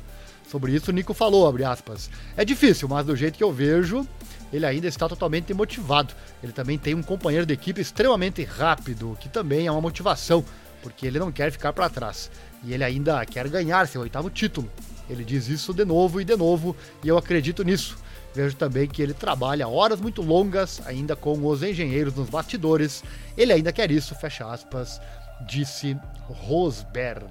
Sobre 0.55 0.71
isso 0.71 0.89
o 0.89 0.93
Nico 0.93 1.13
falou, 1.13 1.45
abre 1.45 1.65
aspas. 1.65 2.09
É 2.37 2.45
difícil, 2.45 2.87
mas 2.87 3.05
do 3.05 3.13
jeito 3.13 3.37
que 3.37 3.43
eu 3.43 3.51
vejo, 3.51 4.07
ele 4.53 4.65
ainda 4.65 4.87
está 4.87 5.05
totalmente 5.05 5.53
motivado. 5.53 6.13
Ele 6.41 6.53
também 6.53 6.77
tem 6.77 6.95
um 6.95 7.03
companheiro 7.03 7.45
de 7.45 7.53
equipe 7.53 7.81
extremamente 7.81 8.41
rápido, 8.41 9.17
que 9.19 9.27
também 9.27 9.67
é 9.67 9.71
uma 9.71 9.81
motivação, 9.81 10.45
porque 10.81 11.05
ele 11.05 11.19
não 11.19 11.29
quer 11.29 11.51
ficar 11.51 11.73
para 11.73 11.89
trás. 11.89 12.31
E 12.63 12.73
ele 12.73 12.85
ainda 12.85 13.25
quer 13.25 13.49
ganhar 13.49 13.85
seu 13.85 13.99
oitavo 13.99 14.29
título. 14.29 14.71
Ele 15.09 15.25
diz 15.25 15.49
isso 15.49 15.73
de 15.73 15.83
novo 15.83 16.21
e 16.21 16.23
de 16.23 16.37
novo, 16.37 16.73
e 17.03 17.09
eu 17.09 17.17
acredito 17.17 17.61
nisso. 17.61 17.97
Vejo 18.33 18.55
também 18.55 18.87
que 18.87 19.01
ele 19.01 19.13
trabalha 19.13 19.67
horas 19.67 19.99
muito 19.99 20.21
longas, 20.21 20.81
ainda 20.85 21.17
com 21.17 21.45
os 21.45 21.63
engenheiros 21.63 22.15
nos 22.15 22.29
bastidores. 22.29 23.03
Ele 23.37 23.51
ainda 23.51 23.73
quer 23.73 23.91
isso, 23.91 24.15
fecha 24.15 24.49
aspas, 24.49 25.01
disse 25.45 25.97
Rosberg. 26.29 27.25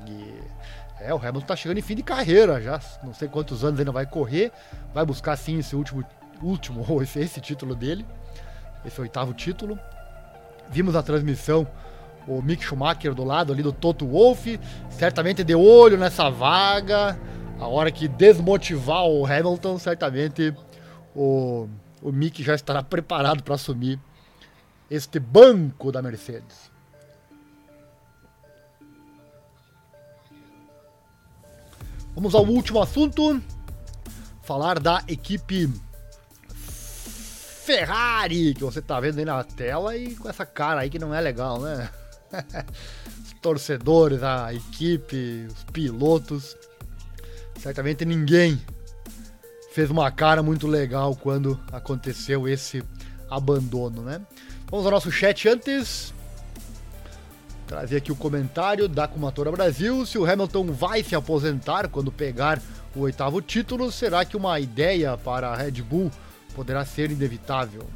É, 1.00 1.12
o 1.12 1.16
Hamilton 1.16 1.40
tá 1.40 1.56
chegando 1.56 1.78
em 1.78 1.82
fim 1.82 1.94
de 1.94 2.02
carreira 2.02 2.60
já. 2.60 2.80
Não 3.02 3.12
sei 3.12 3.28
quantos 3.28 3.64
anos 3.64 3.78
ainda 3.78 3.92
vai 3.92 4.06
correr. 4.06 4.52
Vai 4.92 5.04
buscar 5.04 5.36
sim 5.36 5.58
esse 5.58 5.74
último, 5.74 6.04
último 6.42 6.84
ou 6.88 7.02
esse, 7.02 7.18
esse 7.20 7.40
título 7.40 7.74
dele. 7.74 8.06
Esse 8.84 9.00
oitavo 9.00 9.34
título. 9.34 9.78
Vimos 10.70 10.94
na 10.94 11.02
transmissão 11.02 11.66
o 12.26 12.40
Mick 12.40 12.64
Schumacher 12.64 13.14
do 13.14 13.22
lado 13.22 13.52
ali 13.52 13.62
do 13.62 13.72
Toto 13.72 14.06
Wolff. 14.06 14.58
Certamente 14.88 15.44
de 15.44 15.54
olho 15.54 15.98
nessa 15.98 16.30
vaga. 16.30 17.18
A 17.58 17.66
hora 17.66 17.90
que 17.90 18.08
desmotivar 18.08 19.04
o 19.04 19.24
Hamilton, 19.24 19.78
certamente 19.78 20.54
o, 21.14 21.68
o 22.02 22.12
Mick 22.12 22.42
já 22.42 22.54
estará 22.54 22.82
preparado 22.82 23.42
para 23.42 23.54
assumir 23.54 23.98
este 24.90 25.18
banco 25.18 25.92
da 25.92 26.02
Mercedes. 26.02 26.73
Vamos 32.14 32.34
ao 32.34 32.44
último 32.44 32.80
assunto. 32.80 33.42
Falar 34.42 34.78
da 34.78 35.02
equipe 35.08 35.68
Ferrari, 37.64 38.54
que 38.54 38.62
você 38.62 38.80
tá 38.80 39.00
vendo 39.00 39.18
aí 39.18 39.24
na 39.24 39.42
tela 39.42 39.96
e 39.96 40.14
com 40.14 40.28
essa 40.28 40.46
cara 40.46 40.82
aí 40.82 40.90
que 40.90 40.98
não 40.98 41.14
é 41.14 41.20
legal, 41.20 41.60
né? 41.60 41.90
os 43.24 43.32
torcedores, 43.40 44.22
a 44.22 44.54
equipe, 44.54 45.46
os 45.48 45.64
pilotos. 45.72 46.56
Certamente 47.58 48.04
ninguém 48.04 48.60
fez 49.72 49.90
uma 49.90 50.08
cara 50.10 50.40
muito 50.40 50.68
legal 50.68 51.16
quando 51.16 51.58
aconteceu 51.72 52.46
esse 52.46 52.84
abandono, 53.28 54.02
né? 54.02 54.20
Vamos 54.70 54.86
ao 54.86 54.92
nosso 54.92 55.10
chat 55.10 55.48
antes. 55.48 56.13
Trazer 57.66 57.96
aqui 57.96 58.12
o 58.12 58.16
comentário 58.16 58.86
da 58.88 59.08
Kumatora 59.08 59.50
Brasil. 59.50 60.04
Se 60.04 60.18
o 60.18 60.30
Hamilton 60.30 60.66
vai 60.66 61.02
se 61.02 61.14
aposentar 61.14 61.88
quando 61.88 62.12
pegar 62.12 62.60
o 62.94 63.00
oitavo 63.00 63.40
título, 63.40 63.90
será 63.90 64.24
que 64.24 64.36
uma 64.36 64.60
ideia 64.60 65.16
para 65.16 65.48
a 65.48 65.56
Red 65.56 65.82
Bull 65.82 66.10
poderá 66.54 66.84
ser 66.84 67.10
inevitável? 67.10 67.88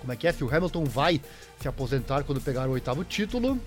Como 0.00 0.12
é 0.12 0.16
que 0.16 0.28
é? 0.28 0.32
Se 0.32 0.44
o 0.44 0.54
Hamilton 0.54 0.84
vai 0.84 1.20
se 1.58 1.66
aposentar 1.66 2.24
quando 2.24 2.40
pegar 2.40 2.68
o 2.68 2.72
oitavo 2.72 3.02
título, 3.04 3.58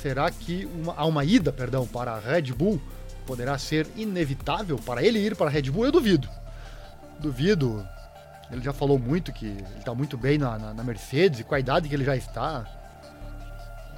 será 0.00 0.30
que 0.30 0.64
uma, 0.74 0.94
há 0.94 1.04
uma 1.04 1.22
ida, 1.22 1.52
perdão, 1.52 1.86
para 1.86 2.12
a 2.12 2.18
Red 2.18 2.54
Bull 2.54 2.80
poderá 3.26 3.58
ser 3.58 3.86
inevitável 3.96 4.78
para 4.78 5.02
ele 5.02 5.18
ir 5.18 5.36
para 5.36 5.48
a 5.48 5.50
Red 5.50 5.70
Bull? 5.70 5.84
Eu 5.84 5.92
duvido. 5.92 6.28
Duvido. 7.20 7.86
Ele 8.50 8.62
já 8.62 8.72
falou 8.72 8.98
muito 8.98 9.32
que 9.32 9.46
ele 9.46 9.78
está 9.78 9.94
muito 9.94 10.16
bem 10.16 10.38
na, 10.38 10.58
na, 10.58 10.72
na, 10.72 10.84
Mercedes 10.84 11.40
e 11.40 11.44
com 11.44 11.54
a 11.54 11.60
idade 11.60 11.88
que 11.88 11.94
ele 11.94 12.04
já 12.04 12.16
está. 12.16 12.64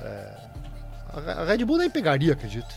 É, 0.01 0.35
a, 1.13 1.45
Red 1.45 1.65
Bull 1.65 1.79
nem 1.79 1.91
pegaria, 1.91 2.33
acredito. 2.33 2.75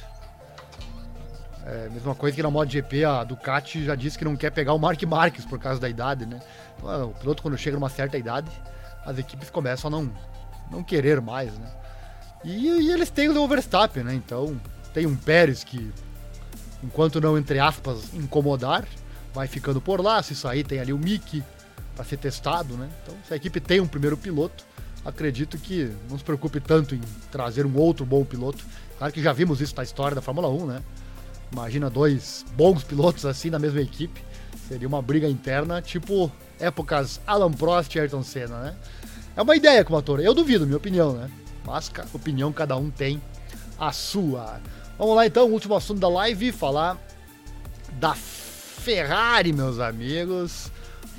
É, 1.66 1.90
mesma 1.90 2.16
coisa 2.16 2.36
que 2.36 2.42
na 2.42 2.50
MotoGP 2.50 3.06
a 3.06 3.24
Ducati 3.24 3.86
já 3.86 3.94
disse 3.94 4.18
que 4.18 4.26
não 4.26 4.36
quer 4.36 4.50
pegar 4.52 4.74
o 4.74 4.80
Mark 4.80 5.02
Marques 5.04 5.46
por 5.46 5.60
causa 5.60 5.80
da 5.80 5.88
idade, 5.88 6.26
né? 6.26 6.40
Então, 6.78 6.92
é, 6.92 7.04
o 7.04 7.10
piloto 7.10 7.44
quando 7.44 7.58
chega 7.58 7.76
numa 7.78 7.90
certa 7.90 8.18
idade, 8.18 8.50
as 9.06 9.18
equipes 9.18 9.50
começam 9.50 9.88
a 9.88 9.92
não, 9.92 10.12
não 10.72 10.84
querer 10.84 11.22
mais, 11.22 11.54
né? 11.58 11.72
E, 12.44 12.68
e 12.68 12.92
eles 12.92 13.10
têm 13.10 13.30
o 13.30 13.48
Verstappen, 13.48 14.04
né? 14.04 14.14
Então 14.16 14.60
tem 14.94 15.06
um 15.06 15.16
Pérez 15.16 15.64
que 15.64 15.94
enquanto 16.84 17.22
não, 17.22 17.38
entre 17.38 17.60
aspas, 17.60 18.14
incomodar, 18.14 18.86
vai 19.34 19.48
ficando 19.48 19.80
por 19.80 20.02
lá. 20.02 20.22
Se 20.24 20.36
sair, 20.36 20.64
tem 20.64 20.80
ali 20.80 20.92
o 20.92 20.98
Mickey 20.98 21.44
para 21.96 22.04
ser 22.04 22.18
testado, 22.18 22.76
né? 22.76 22.90
Então, 23.04 23.16
se 23.28 23.34
a 23.34 23.38
equipe 23.38 23.60
tem 23.60 23.80
um 23.80 23.88
primeiro 23.88 24.18
piloto, 24.18 24.66
acredito 25.06 25.58
que 25.58 25.92
não 26.10 26.18
se 26.18 26.24
preocupe 26.24 26.60
tanto 26.60 26.96
em 26.96 27.02
trazer 27.32 27.66
um 27.66 27.76
outro 27.78 28.06
bom 28.06 28.24
piloto. 28.24 28.64
Claro 28.98 29.14
que 29.14 29.22
já 29.22 29.34
vimos 29.34 29.62
isso 29.62 29.76
na 29.76 29.84
história 29.84 30.16
da 30.16 30.22
Fórmula 30.22 30.48
1, 30.50 30.66
né? 30.66 30.84
Imagina 31.52 31.90
dois 31.90 32.46
bons 32.56 32.84
pilotos 32.84 33.26
assim 33.26 33.50
na 33.50 33.60
mesma 33.60 33.82
equipe. 33.82 34.22
Seria 34.68 34.88
uma 34.88 35.02
briga 35.02 35.28
interna, 35.28 35.82
tipo 35.82 36.32
épocas 36.60 37.20
Alan 37.26 37.52
Prost 37.52 37.94
e 37.96 38.00
Ayrton 38.00 38.24
Senna, 38.24 38.60
né? 38.60 38.76
É 39.36 39.42
uma 39.42 39.56
ideia 39.56 39.84
como 39.84 39.98
ator. 39.98 40.20
Eu 40.20 40.34
duvido, 40.34 40.66
minha 40.66 40.78
opinião, 40.78 41.14
né? 41.14 41.30
Mas 41.66 41.92
opinião 42.14 42.54
cada 42.54 42.78
um 42.78 42.90
tem 42.90 43.22
a 43.78 43.92
sua. 43.92 44.62
Vamos 44.98 45.16
lá 45.16 45.26
então, 45.26 45.50
último 45.50 45.76
assunto 45.76 46.00
da 46.00 46.08
live, 46.08 46.52
falar 46.52 46.98
da 47.94 48.14
Ferrari, 48.14 49.52
meus 49.52 49.80
amigos. 49.80 50.72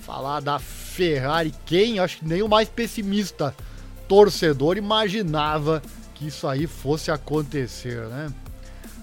Falar 0.02 0.40
da 0.40 0.58
Ferrari, 0.58 1.52
quem 1.64 1.98
acho 1.98 2.18
que 2.18 2.24
nem 2.24 2.42
o 2.42 2.48
mais 2.48 2.68
pessimista 2.68 3.54
torcedor 4.08 4.76
imaginava 4.76 5.82
que 6.14 6.26
isso 6.26 6.46
aí 6.46 6.66
fosse 6.66 7.10
acontecer, 7.10 8.06
né? 8.08 8.32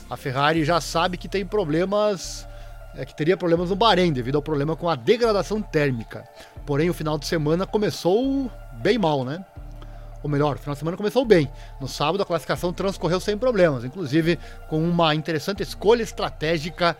A 0.09 0.17
Ferrari 0.17 0.65
já 0.65 0.81
sabe 0.81 1.17
que 1.17 1.27
tem 1.27 1.45
problemas, 1.45 2.47
é, 2.95 3.05
que 3.05 3.15
teria 3.15 3.37
problemas 3.37 3.69
no 3.69 3.75
Bahrein 3.75 4.11
devido 4.11 4.35
ao 4.35 4.41
problema 4.41 4.75
com 4.75 4.89
a 4.89 4.95
degradação 4.95 5.61
térmica. 5.61 6.23
Porém, 6.65 6.89
o 6.89 6.93
final 6.93 7.17
de 7.17 7.27
semana 7.27 7.65
começou 7.67 8.51
bem 8.81 8.97
mal, 8.97 9.23
né? 9.23 9.45
ou 10.21 10.29
melhor, 10.29 10.55
o 10.55 10.59
final 10.59 10.73
de 10.73 10.79
semana 10.79 10.97
começou 10.97 11.23
bem. 11.23 11.49
No 11.79 11.87
sábado 11.87 12.21
a 12.21 12.25
classificação 12.25 12.73
transcorreu 12.73 13.19
sem 13.19 13.37
problemas, 13.37 13.85
inclusive 13.85 14.37
com 14.67 14.83
uma 14.83 15.15
interessante 15.15 15.63
escolha 15.63 16.03
estratégica 16.03 16.95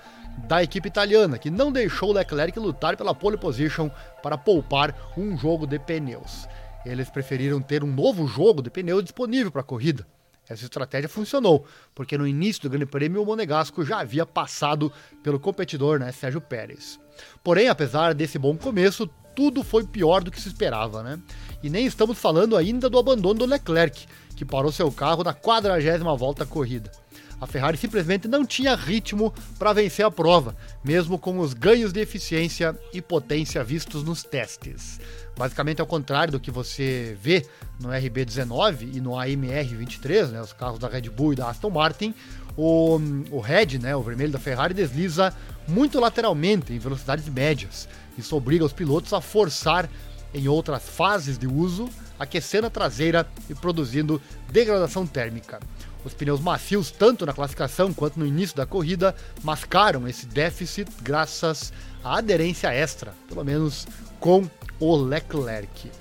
da 0.47 0.63
equipe 0.63 0.87
italiana, 0.87 1.37
que 1.37 1.49
não 1.49 1.71
deixou 1.71 2.13
Leclerc 2.13 2.57
lutar 2.57 2.95
pela 2.95 3.13
pole 3.13 3.37
position 3.37 3.89
para 4.23 4.37
poupar 4.37 4.95
um 5.17 5.37
jogo 5.37 5.67
de 5.67 5.77
pneus. 5.77 6.47
Eles 6.85 7.09
preferiram 7.09 7.61
ter 7.61 7.83
um 7.83 7.93
novo 7.93 8.27
jogo 8.27 8.61
de 8.61 8.69
pneu 8.69 9.01
disponível 9.01 9.51
para 9.51 9.61
a 9.61 9.63
corrida. 9.65 10.07
Essa 10.47 10.63
estratégia 10.63 11.07
funcionou, 11.07 11.65
porque 11.93 12.17
no 12.17 12.25
início 12.25 12.63
do 12.63 12.69
Grande 12.71 12.87
Prêmio 12.87 13.21
o 13.21 13.25
Monegasco 13.25 13.85
já 13.85 13.99
havia 13.99 14.25
passado 14.25 14.91
pelo 15.21 15.39
competidor, 15.39 15.99
né, 15.99 16.11
Sérgio 16.11 16.41
Pérez. 16.41 16.99
Porém, 17.43 17.69
apesar 17.69 18.15
desse 18.15 18.39
bom 18.39 18.57
começo, 18.57 19.07
tudo 19.35 19.63
foi 19.63 19.85
pior 19.85 20.23
do 20.23 20.31
que 20.31 20.41
se 20.41 20.47
esperava, 20.47 21.03
né? 21.03 21.19
E 21.61 21.69
nem 21.69 21.85
estamos 21.85 22.17
falando 22.17 22.57
ainda 22.57 22.89
do 22.89 22.97
abandono 22.97 23.39
do 23.39 23.45
Leclerc, 23.45 24.07
que 24.35 24.43
parou 24.43 24.71
seu 24.71 24.91
carro 24.91 25.23
na 25.23 25.33
quadragésima 25.33 26.15
volta 26.15 26.45
corrida. 26.45 26.91
A 27.41 27.47
Ferrari 27.47 27.77
simplesmente 27.77 28.27
não 28.27 28.45
tinha 28.45 28.75
ritmo 28.75 29.33
para 29.57 29.71
vencer 29.71 30.05
a 30.05 30.11
prova, 30.11 30.55
mesmo 30.83 31.17
com 31.17 31.39
os 31.39 31.53
ganhos 31.53 31.93
de 31.93 32.01
eficiência 32.01 32.77
e 32.93 33.01
potência 33.01 33.63
vistos 33.63 34.03
nos 34.03 34.23
testes. 34.23 34.99
Basicamente 35.37 35.79
ao 35.79 35.87
contrário 35.87 36.33
do 36.33 36.39
que 36.39 36.51
você 36.51 37.17
vê 37.21 37.45
no 37.79 37.89
RB19 37.89 38.95
e 38.95 38.99
no 38.99 39.11
AMR23, 39.11 40.27
né, 40.27 40.41
os 40.41 40.51
carros 40.51 40.79
da 40.79 40.89
Red 40.89 41.09
Bull 41.09 41.31
e 41.31 41.35
da 41.37 41.49
Aston 41.49 41.69
Martin, 41.69 42.13
o, 42.57 42.99
o 43.31 43.39
Red, 43.39 43.79
né, 43.79 43.95
o 43.95 44.03
vermelho 44.03 44.33
da 44.33 44.39
Ferrari, 44.39 44.73
desliza 44.73 45.33
muito 45.65 45.97
lateralmente 45.97 46.73
em 46.73 46.79
velocidades 46.79 47.29
médias. 47.29 47.87
Isso 48.17 48.35
obriga 48.35 48.65
os 48.65 48.73
pilotos 48.73 49.13
a 49.13 49.21
forçar 49.21 49.89
em 50.33 50.47
outras 50.49 50.83
fases 50.83 51.37
de 51.37 51.47
uso, 51.47 51.89
aquecendo 52.19 52.67
a 52.67 52.69
traseira 52.69 53.25
e 53.49 53.55
produzindo 53.55 54.21
degradação 54.51 55.07
térmica. 55.07 55.59
Os 56.03 56.13
pneus 56.13 56.39
macios, 56.39 56.91
tanto 56.91 57.25
na 57.25 57.33
classificação 57.33 57.93
quanto 57.93 58.19
no 58.19 58.25
início 58.25 58.55
da 58.55 58.65
corrida, 58.65 59.13
mascaram 59.43 60.07
esse 60.07 60.25
déficit 60.25 60.89
graças 61.01 61.73
à 62.03 62.17
aderência 62.17 62.73
extra, 62.73 63.13
pelo 63.27 63.43
menos 63.43 63.85
com 64.19 64.49
o 64.79 64.95
Leclerc. 64.95 65.91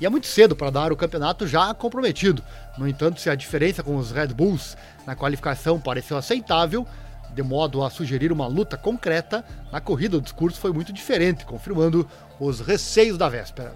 E 0.00 0.06
é 0.06 0.08
muito 0.08 0.26
cedo 0.26 0.54
para 0.54 0.70
dar 0.70 0.92
o 0.92 0.96
campeonato 0.96 1.46
já 1.46 1.72
comprometido. 1.72 2.42
No 2.76 2.86
entanto, 2.86 3.20
se 3.20 3.30
a 3.30 3.34
diferença 3.34 3.82
com 3.82 3.96
os 3.96 4.10
Red 4.10 4.28
Bulls 4.28 4.76
na 5.06 5.16
qualificação 5.16 5.80
pareceu 5.80 6.16
aceitável, 6.18 6.86
de 7.34 7.42
modo 7.42 7.82
a 7.82 7.90
sugerir 7.90 8.30
uma 8.30 8.46
luta 8.46 8.76
concreta, 8.76 9.44
na 9.72 9.80
corrida 9.80 10.16
o 10.16 10.20
discurso 10.20 10.60
foi 10.60 10.72
muito 10.72 10.92
diferente, 10.92 11.44
confirmando 11.44 12.08
os 12.38 12.60
receios 12.60 13.18
da 13.18 13.28
véspera. 13.28 13.74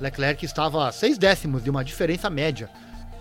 Leclerc 0.00 0.44
estava 0.44 0.88
a 0.88 0.92
seis 0.92 1.16
décimos 1.16 1.64
de 1.64 1.70
uma 1.70 1.84
diferença 1.84 2.28
média. 2.28 2.68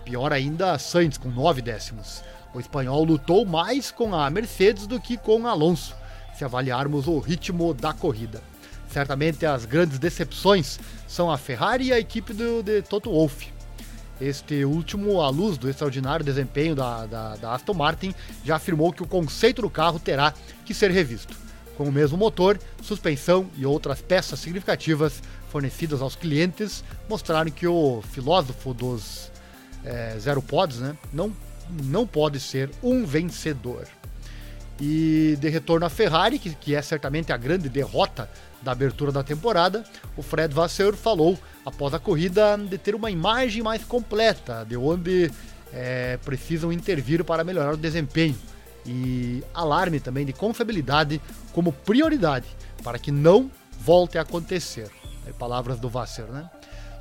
Pior 0.03 0.33
ainda, 0.33 0.77
Sainz 0.77 1.17
com 1.17 1.29
nove 1.29 1.61
décimos. 1.61 2.23
O 2.53 2.59
espanhol 2.59 3.03
lutou 3.03 3.45
mais 3.45 3.91
com 3.91 4.13
a 4.13 4.29
Mercedes 4.29 4.87
do 4.87 4.99
que 4.99 5.15
com 5.15 5.47
Alonso, 5.47 5.95
se 6.35 6.43
avaliarmos 6.43 7.07
o 7.07 7.19
ritmo 7.19 7.73
da 7.73 7.93
corrida. 7.93 8.41
Certamente 8.89 9.45
as 9.45 9.63
grandes 9.63 9.99
decepções 9.99 10.77
são 11.07 11.31
a 11.31 11.37
Ferrari 11.37 11.85
e 11.85 11.93
a 11.93 11.99
equipe 11.99 12.33
do, 12.33 12.61
de 12.61 12.81
Toto 12.81 13.09
Wolff. 13.09 13.47
este 14.19 14.65
último, 14.65 15.21
à 15.21 15.29
luz 15.29 15.57
do 15.57 15.69
extraordinário 15.69 16.25
desempenho 16.25 16.75
da, 16.75 17.05
da, 17.05 17.35
da 17.37 17.53
Aston 17.53 17.73
Martin, 17.73 18.13
já 18.43 18.57
afirmou 18.57 18.91
que 18.91 19.01
o 19.01 19.07
conceito 19.07 19.61
do 19.61 19.69
carro 19.69 19.97
terá 19.97 20.33
que 20.65 20.73
ser 20.73 20.91
revisto. 20.91 21.33
Com 21.77 21.85
o 21.85 21.91
mesmo 21.91 22.17
motor, 22.17 22.59
suspensão 22.83 23.49
e 23.57 23.65
outras 23.65 24.01
peças 24.01 24.39
significativas 24.39 25.23
fornecidas 25.47 26.01
aos 26.01 26.15
clientes, 26.15 26.83
mostraram 27.09 27.49
que 27.49 27.65
o 27.65 28.01
filósofo 28.11 28.73
dos 28.73 29.30
é, 29.83 30.15
zero 30.19 30.41
pods 30.41 30.79
né, 30.79 30.95
não, 31.11 31.31
não 31.83 32.05
pode 32.05 32.39
ser 32.39 32.69
um 32.83 33.05
vencedor. 33.05 33.87
E 34.79 35.37
de 35.39 35.49
retorno 35.49 35.85
à 35.85 35.89
Ferrari, 35.89 36.39
que, 36.39 36.55
que 36.55 36.73
é 36.73 36.81
certamente 36.81 37.31
a 37.31 37.37
grande 37.37 37.69
derrota 37.69 38.29
da 38.61 38.71
abertura 38.71 39.11
da 39.11 39.23
temporada, 39.23 39.83
o 40.15 40.21
Fred 40.21 40.53
Vasseur 40.53 40.95
falou 40.95 41.37
após 41.65 41.93
a 41.93 41.99
corrida 41.99 42.57
de 42.57 42.77
ter 42.77 42.95
uma 42.95 43.11
imagem 43.11 43.61
mais 43.61 43.83
completa 43.83 44.65
de 44.67 44.75
onde 44.75 45.31
é, 45.73 46.17
precisam 46.25 46.71
intervir 46.71 47.23
para 47.23 47.43
melhorar 47.43 47.73
o 47.73 47.77
desempenho 47.77 48.37
e 48.85 49.43
alarme 49.53 49.99
também 49.99 50.25
de 50.25 50.33
confiabilidade 50.33 51.21
como 51.53 51.71
prioridade 51.71 52.47
para 52.83 52.97
que 52.97 53.11
não 53.11 53.51
volte 53.79 54.17
a 54.17 54.21
acontecer. 54.21 54.89
É 55.27 55.31
palavras 55.31 55.79
do 55.79 55.89
Vasseur, 55.89 56.27
né? 56.29 56.49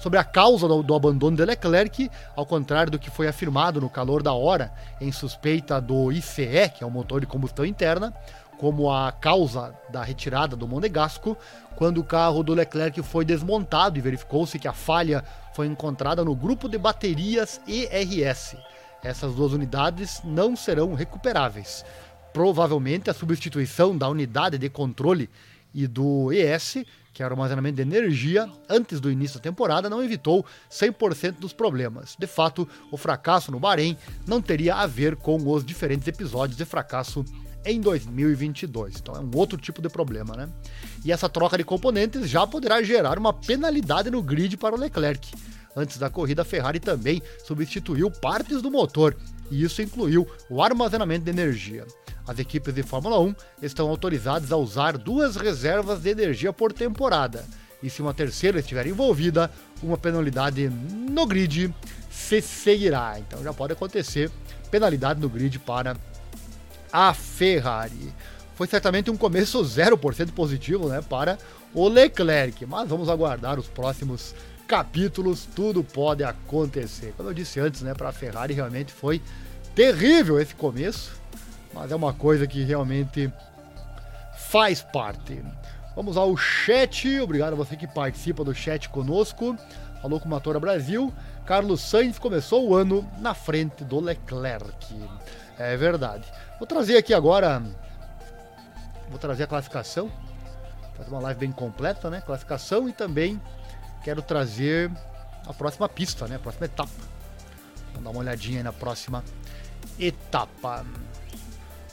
Sobre 0.01 0.19
a 0.19 0.25
causa 0.25 0.67
do, 0.67 0.83
do, 0.83 0.95
abandono 0.95 1.37
de 1.37 1.45
Leclerc, 1.45 2.11
ao 2.35 2.47
contrário 2.47 2.91
do 2.91 2.99
que 2.99 3.11
foi 3.11 3.29
afirmado 3.29 3.83
no 3.83 3.91
calor 3.91 4.23
da 4.23 4.33
hora 4.33 4.73
em 4.99 5.13
suspeita 5.13 5.79
do 5.79 6.11
ICE, 6.11 6.71
que 6.75 6.83
é 6.83 6.87
o 6.87 6.91
motor 6.91 7.21
de 7.21 7.27
combustão 7.27 7.67
interna, 7.67 8.15
como 8.59 8.91
a 8.91 9.13
causa 9.13 9.75
da 9.91 10.03
retirada 10.03 10.57
do 10.57 10.67
Monegasco, 10.67 11.37
quando 11.77 11.99
o 11.99 12.05
carro 12.05 12.43
do 12.43 12.55
Leclerc 12.55 13.03
foi 13.03 13.27
desmontado 13.27 13.99
e 13.99 14.01
verificou-se 14.01 14.59
que 14.59 14.67
a 14.67 14.73
falha 14.73 15.23
foi 15.53 15.67
encontrada 15.67 16.25
no 16.25 16.35
grupo 16.35 16.67
de 16.67 16.79
baterias 16.79 17.61
ERS. 17.69 18.57
Essas 19.03 19.35
duas 19.35 19.53
unidades 19.53 20.23
não 20.25 20.57
serão 20.57 20.95
recuperáveis. 20.95 21.85
Provavelmente 22.33 23.11
a 23.11 23.15
substituição 23.15 23.95
da 23.95 24.09
unidade 24.09 24.57
de 24.57 24.71
controle 24.71 25.29
e 25.75 25.87
do 25.87 26.33
ES 26.33 26.85
que 27.13 27.23
era 27.23 27.33
o 27.33 27.37
armazenamento 27.37 27.77
de 27.77 27.83
energia, 27.83 28.49
antes 28.69 29.01
do 29.01 29.11
início 29.11 29.39
da 29.39 29.43
temporada, 29.43 29.91
não 29.91 30.03
evitou 30.03 30.45
100% 30.71 31.39
dos 31.39 31.53
problemas. 31.53 32.17
De 32.19 32.27
fato, 32.27 32.69
o 32.91 32.97
fracasso 32.97 33.51
no 33.51 33.61
Bahrein 33.61 33.97
não 34.27 34.41
teria 34.41 34.77
a 34.77 34.87
ver 34.87 35.17
com 35.17 35.37
os 35.51 35.65
diferentes 35.65 36.07
episódios 36.07 36.57
de 36.57 36.65
fracasso 36.65 37.25
em 37.65 37.81
2022. 37.81 38.97
Então 38.97 39.15
é 39.15 39.21
um 39.21 39.31
outro 39.35 39.59
tipo 39.59 39.83
de 39.83 39.89
problema, 39.89 40.35
né? 40.35 40.49
E 41.05 41.13
essa 41.13 41.29
troca 41.29 41.59
de 41.59 41.65
componentes 41.65 42.29
já 42.29 42.47
poderá 42.47 42.83
gerar 42.83 43.19
uma 43.19 43.33
penalidade 43.33 44.11
no 44.11 44.23
grid 44.23 44.57
para 44.57 44.75
o 44.75 44.79
Leclerc. 44.79 45.31
Antes 45.77 45.99
da 45.99 46.11
corrida, 46.11 46.43
a 46.43 46.45
Ferrari 46.45 46.81
também 46.81 47.23
substituiu 47.45 48.11
partes 48.11 48.61
do 48.61 48.71
motor, 48.71 49.17
e 49.51 49.63
isso 49.63 49.81
incluiu 49.81 50.27
o 50.49 50.63
armazenamento 50.63 51.25
de 51.25 51.31
energia. 51.31 51.87
As 52.31 52.39
equipes 52.39 52.73
de 52.73 52.85
Fórmula 52.85 53.19
1 53.19 53.35
estão 53.61 53.89
autorizadas 53.89 54.53
a 54.53 54.57
usar 54.57 54.97
duas 54.97 55.35
reservas 55.35 56.01
de 56.01 56.11
energia 56.11 56.53
por 56.53 56.73
temporada. 56.73 57.45
E 57.83 57.91
se 57.91 58.01
uma 58.01 58.15
terceira 58.15 58.61
estiver 58.61 58.87
envolvida, 58.87 59.51
uma 59.83 59.99
penalidade 59.99 60.69
no 60.69 61.27
grid 61.27 61.75
se 62.09 62.41
seguirá. 62.41 63.19
Então 63.19 63.43
já 63.43 63.53
pode 63.53 63.73
acontecer 63.73 64.31
penalidade 64.71 65.21
no 65.21 65.29
grid 65.29 65.59
para 65.59 65.97
a 66.93 67.13
Ferrari. 67.13 68.15
Foi 68.55 68.69
certamente 68.69 69.11
um 69.11 69.17
começo 69.17 69.61
0% 69.61 70.31
positivo 70.31 70.89
né, 70.89 71.03
para 71.03 71.37
o 71.75 71.89
Leclerc, 71.89 72.65
mas 72.65 72.89
vamos 72.89 73.09
aguardar 73.09 73.59
os 73.59 73.67
próximos 73.67 74.37
capítulos, 74.69 75.49
tudo 75.53 75.83
pode 75.83 76.23
acontecer. 76.23 77.13
Como 77.17 77.29
eu 77.29 77.35
disse 77.35 77.59
antes, 77.59 77.83
né, 77.83 77.93
para 77.93 78.11
a 78.11 78.13
Ferrari 78.13 78.55
realmente 78.55 78.93
foi 78.93 79.21
terrível 79.75 80.39
esse 80.39 80.55
começo 80.55 81.19
mas 81.73 81.93
é 81.93 81.97
uma 81.97 82.13
coisa 82.13 82.47
que 82.47 82.63
realmente 82.63 83.33
faz 84.35 84.83
parte. 84.83 85.43
Vamos 85.95 86.17
ao 86.17 86.37
chat, 86.37 87.21
obrigado 87.21 87.53
a 87.53 87.57
você 87.57 87.77
que 87.77 87.87
participa 87.87 88.45
do 88.45 88.55
chat 88.55 88.89
conosco. 88.89 89.57
Falou 90.01 90.19
com 90.19 90.29
Motora 90.29 90.59
Brasil. 90.59 91.13
Carlos 91.45 91.81
Sainz 91.81 92.19
começou 92.19 92.69
o 92.69 92.75
ano 92.75 93.09
na 93.19 93.35
frente 93.35 93.85
do 93.85 94.01
Leclerc. 94.01 94.97
É 95.59 95.77
verdade. 95.77 96.25
Vou 96.59 96.67
trazer 96.67 96.97
aqui 96.97 97.13
agora. 97.13 97.63
Vou 99.11 99.19
trazer 99.19 99.43
a 99.43 99.47
classificação. 99.47 100.11
Fazer 100.97 101.11
uma 101.11 101.21
live 101.21 101.41
bem 101.41 101.53
completa, 101.53 102.09
né? 102.09 102.21
Classificação 102.21 102.89
e 102.89 102.93
também 102.93 103.41
quero 104.03 104.23
trazer 104.23 104.91
a 105.47 105.53
próxima 105.53 105.89
pista, 105.89 106.27
né? 106.27 106.37
A 106.37 106.39
próxima 106.39 106.67
etapa. 106.67 106.91
Vamos 107.89 108.05
dar 108.05 108.11
uma 108.11 108.21
olhadinha 108.21 108.59
aí 108.59 108.63
na 108.63 108.73
próxima 108.73 109.23
etapa. 109.99 110.87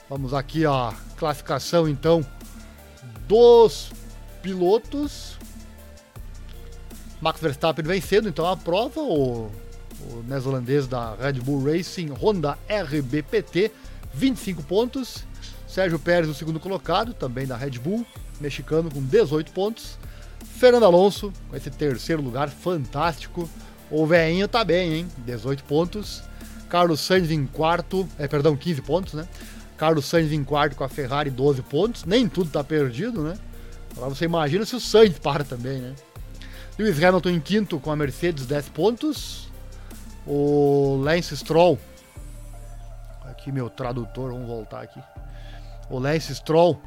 Vamos 0.08 0.32
aqui 0.32 0.64
a 0.64 0.94
classificação 1.18 1.86
então 1.86 2.24
dos 3.26 3.92
pilotos. 4.42 5.36
Max 7.20 7.40
Verstappen 7.40 7.84
vencendo 7.84 8.26
então 8.26 8.46
a 8.46 8.56
prova, 8.56 9.00
o, 9.00 9.50
o 10.10 10.24
neozelandês 10.26 10.86
da 10.86 11.14
Red 11.14 11.34
Bull 11.34 11.62
Racing 11.62 12.08
Honda 12.08 12.56
RBPT, 12.68 13.70
25 14.14 14.62
pontos. 14.62 15.26
Sérgio 15.66 15.98
Pérez, 15.98 16.30
o 16.30 16.34
segundo 16.34 16.58
colocado, 16.58 17.12
também 17.12 17.46
da 17.46 17.54
Red 17.54 17.72
Bull, 17.72 18.06
mexicano 18.40 18.90
com 18.90 19.02
18 19.02 19.52
pontos. 19.52 19.98
Fernando 20.56 20.84
Alonso, 20.84 21.30
com 21.50 21.56
esse 21.56 21.70
terceiro 21.70 22.22
lugar 22.22 22.48
fantástico. 22.48 23.48
O 23.90 24.06
veinho 24.06 24.48
tá 24.48 24.64
bem, 24.64 24.94
hein? 24.94 25.08
18 25.18 25.64
pontos. 25.64 26.22
Carlos 26.70 27.00
Sainz 27.00 27.30
em 27.30 27.46
quarto, 27.46 28.08
é, 28.18 28.26
perdão, 28.26 28.56
15 28.56 28.80
pontos, 28.82 29.12
né? 29.12 29.28
Carlos 29.78 30.04
Sainz 30.04 30.32
em 30.32 30.44
quarto 30.44 30.76
com 30.76 30.84
a 30.84 30.88
Ferrari 30.88 31.30
12 31.30 31.62
pontos, 31.62 32.04
nem 32.04 32.28
tudo 32.28 32.50
tá 32.50 32.62
perdido, 32.62 33.22
né? 33.22 33.38
Agora 33.96 34.14
você 34.14 34.24
imagina 34.24 34.66
se 34.66 34.76
o 34.76 34.80
Sainz 34.80 35.18
para 35.18 35.44
também, 35.44 35.80
né? 35.80 35.94
Lewis 36.78 37.02
Hamilton 37.02 37.30
em 37.30 37.40
quinto 37.40 37.80
com 37.80 37.90
a 37.90 37.96
Mercedes 37.96 38.46
10 38.46 38.68
pontos. 38.68 39.48
O 40.26 41.00
Lance 41.02 41.36
Stroll. 41.36 41.78
Aqui 43.24 43.50
meu 43.50 43.70
tradutor, 43.70 44.32
vamos 44.32 44.46
voltar 44.46 44.82
aqui. 44.82 45.00
O 45.88 45.98
Lance 45.98 46.34
Stroll, 46.34 46.80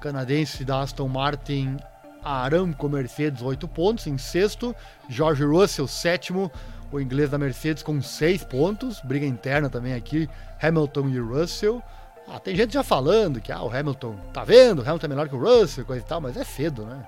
canadense 0.00 0.64
da 0.64 0.80
Aston 0.80 1.08
Martin, 1.08 1.76
Aramco 2.22 2.88
Mercedes 2.88 3.40
8 3.40 3.68
pontos 3.68 4.06
em 4.06 4.18
sexto. 4.18 4.74
George 5.08 5.44
Russell 5.44 5.86
sétimo. 5.86 6.50
O 6.90 7.00
inglês 7.00 7.30
da 7.30 7.38
Mercedes 7.38 7.82
com 7.82 8.02
6 8.02 8.44
pontos. 8.44 9.00
Briga 9.00 9.26
interna 9.26 9.70
também 9.70 9.94
aqui. 9.94 10.28
Hamilton 10.60 11.08
e 11.08 11.18
Russell. 11.18 11.82
Ah, 12.28 12.40
tem 12.40 12.56
gente 12.56 12.74
já 12.74 12.82
falando 12.82 13.40
que 13.40 13.52
ah, 13.52 13.62
o 13.62 13.70
Hamilton, 13.70 14.16
tá 14.32 14.42
vendo? 14.42 14.80
O 14.80 14.82
Hamilton 14.82 15.06
é 15.06 15.08
melhor 15.08 15.28
que 15.28 15.34
o 15.34 15.38
Russell, 15.38 15.84
coisa 15.84 16.04
e 16.04 16.08
tal, 16.08 16.20
mas 16.20 16.36
é 16.36 16.44
cedo, 16.44 16.84
né? 16.84 17.06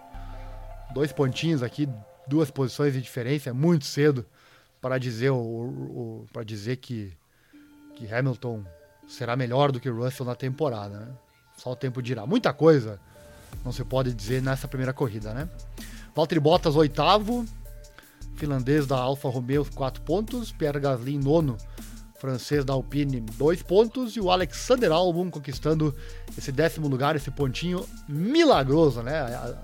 Dois 0.92 1.12
pontinhos 1.12 1.62
aqui, 1.62 1.88
duas 2.26 2.50
posições 2.50 2.92
de 2.92 3.02
diferença, 3.02 3.50
é 3.50 3.52
muito 3.52 3.84
cedo 3.84 4.24
para 4.80 4.96
dizer 4.96 5.30
o, 5.30 5.36
o 5.36 6.26
para 6.32 6.44
dizer 6.44 6.76
que 6.76 7.12
que 7.96 8.12
Hamilton 8.12 8.64
será 9.08 9.34
melhor 9.34 9.72
do 9.72 9.80
que 9.80 9.90
o 9.90 9.96
Russell 9.96 10.24
na 10.24 10.36
temporada, 10.36 11.00
né? 11.00 11.08
Só 11.56 11.72
o 11.72 11.76
tempo 11.76 12.00
dirá. 12.00 12.24
Muita 12.24 12.52
coisa 12.52 13.00
não 13.64 13.72
se 13.72 13.84
pode 13.84 14.14
dizer 14.14 14.40
nessa 14.40 14.68
primeira 14.68 14.92
corrida, 14.92 15.34
né? 15.34 15.48
Valtteri 16.14 16.40
Bottas 16.40 16.76
oitavo, 16.76 17.44
finlandês 18.36 18.86
da 18.86 18.96
Alfa 18.96 19.28
Romeo 19.28 19.66
quatro 19.74 20.00
pontos, 20.02 20.52
Pierre 20.52 20.78
Gasly 20.78 21.18
nono 21.18 21.56
francês 22.18 22.64
da 22.64 22.72
Alpine, 22.72 23.20
dois 23.20 23.62
pontos, 23.62 24.16
e 24.16 24.20
o 24.20 24.30
Alexander 24.30 24.90
Albon 24.92 25.30
conquistando 25.30 25.94
esse 26.36 26.50
décimo 26.50 26.88
lugar, 26.88 27.16
esse 27.16 27.30
pontinho 27.30 27.86
milagroso, 28.08 29.02
né? 29.02 29.54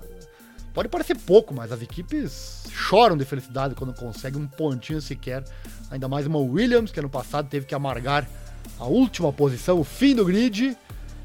Pode 0.73 0.89
parecer 0.89 1.15
pouco, 1.15 1.53
mas 1.53 1.71
as 1.71 1.81
equipes 1.81 2.63
choram 2.69 3.15
de 3.15 3.23
felicidade 3.23 3.75
quando 3.75 3.93
conseguem 3.93 4.41
um 4.41 4.47
pontinho 4.47 5.01
sequer. 5.01 5.43
Ainda 5.89 6.07
mais 6.07 6.25
uma 6.27 6.39
Williams, 6.39 6.91
que 6.91 6.99
ano 6.99 7.09
passado 7.09 7.47
teve 7.47 7.65
que 7.65 7.75
amargar 7.75 8.27
a 8.79 8.85
última 8.85 9.31
posição, 9.31 9.79
o 9.79 9.83
fim 9.83 10.15
do 10.15 10.25
grid. 10.25 10.77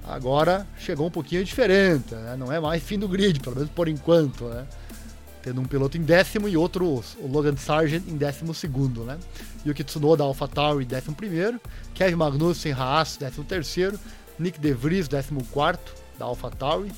Agora 0.07 0.67
chegou 0.79 1.07
um 1.07 1.11
pouquinho 1.11 1.45
diferente, 1.45 2.15
né? 2.15 2.37
Não 2.37 2.53
é 2.53 2.59
mais 2.59 2.83
fim 2.83 2.99
do 2.99 3.09
grid, 3.09 3.41
pelo 3.41 3.57
menos 3.57 3.71
por 3.71 3.89
enquanto, 3.89 4.45
né? 4.45 4.67
Tendo 5.43 5.61
um 5.61 5.65
piloto 5.65 5.97
em 5.97 6.03
décimo 6.03 6.49
e 6.49 6.57
outro, 6.57 6.87
o 7.19 7.27
Logan 7.27 7.57
Sargent, 7.57 8.07
em 8.07 8.17
décimo 8.17 8.55
segundo, 8.55 9.05
né? 9.05 9.19
Yuki 9.65 9.83
Tsunoda, 9.83 10.23
AlphaTauri, 10.23 10.85
décimo 10.85 11.15
primeiro, 11.15 11.61
Kevin 11.95 12.17
Magnussen, 12.17 12.73
Haas, 12.73 13.17
décimo 13.17 13.45
terceiro, 13.45 13.99
Nick 14.39 14.61
De 14.61 14.73
Vries, 14.73 15.09
décimo 15.09 15.45
quarto, 15.47 15.95
da 16.19 16.27
AlphaTauri, 16.27 16.93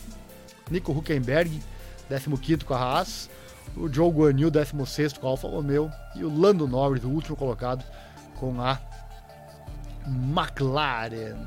Nico 0.71 0.93
Huckenberg, 0.93 1.63
décimo 2.09 2.37
quinto 2.37 2.67
com 2.67 2.75
a 2.75 2.79
Haas, 2.79 3.31
o 3.77 3.89
Joe 3.93 4.11
Guanyu, 4.11 4.51
décimo 4.51 4.87
sexto 4.87 5.21
com 5.21 5.29
a 5.29 5.31
Alfa 5.31 5.49
Romeo 5.49 5.91
e 6.15 6.25
o 6.25 6.35
Lando 6.35 6.67
Norris, 6.67 7.05
o 7.05 7.09
último 7.09 7.37
colocado, 7.37 7.85
com 8.37 8.61
a 8.61 8.79
McLaren. 10.07 11.39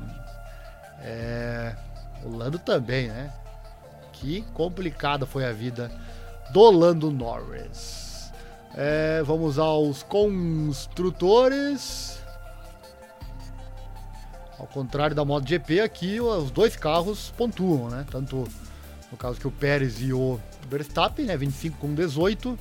É... 1.00 1.76
O 2.24 2.36
Lando 2.36 2.58
também, 2.58 3.08
né? 3.08 3.32
Que 4.12 4.42
complicada 4.54 5.26
foi 5.26 5.44
a 5.44 5.52
vida 5.52 5.92
do 6.50 6.70
Lando 6.70 7.10
Norris. 7.10 8.30
É, 8.74 9.22
vamos 9.22 9.58
aos 9.58 10.02
construtores. 10.02 12.18
Ao 14.58 14.66
contrário 14.66 15.14
da 15.14 15.24
MotoGP, 15.24 15.80
aqui 15.80 16.20
os 16.20 16.50
dois 16.50 16.76
carros 16.76 17.32
pontuam, 17.36 17.88
né? 17.88 18.04
Tanto 18.10 18.44
no 19.10 19.18
caso 19.18 19.38
que 19.38 19.46
o 19.46 19.50
Pérez 19.50 20.00
e 20.00 20.12
o 20.12 20.40
Verstappen, 20.68 21.26
né? 21.26 21.36
25 21.36 21.78
com 21.78 21.94
18, 21.94 22.58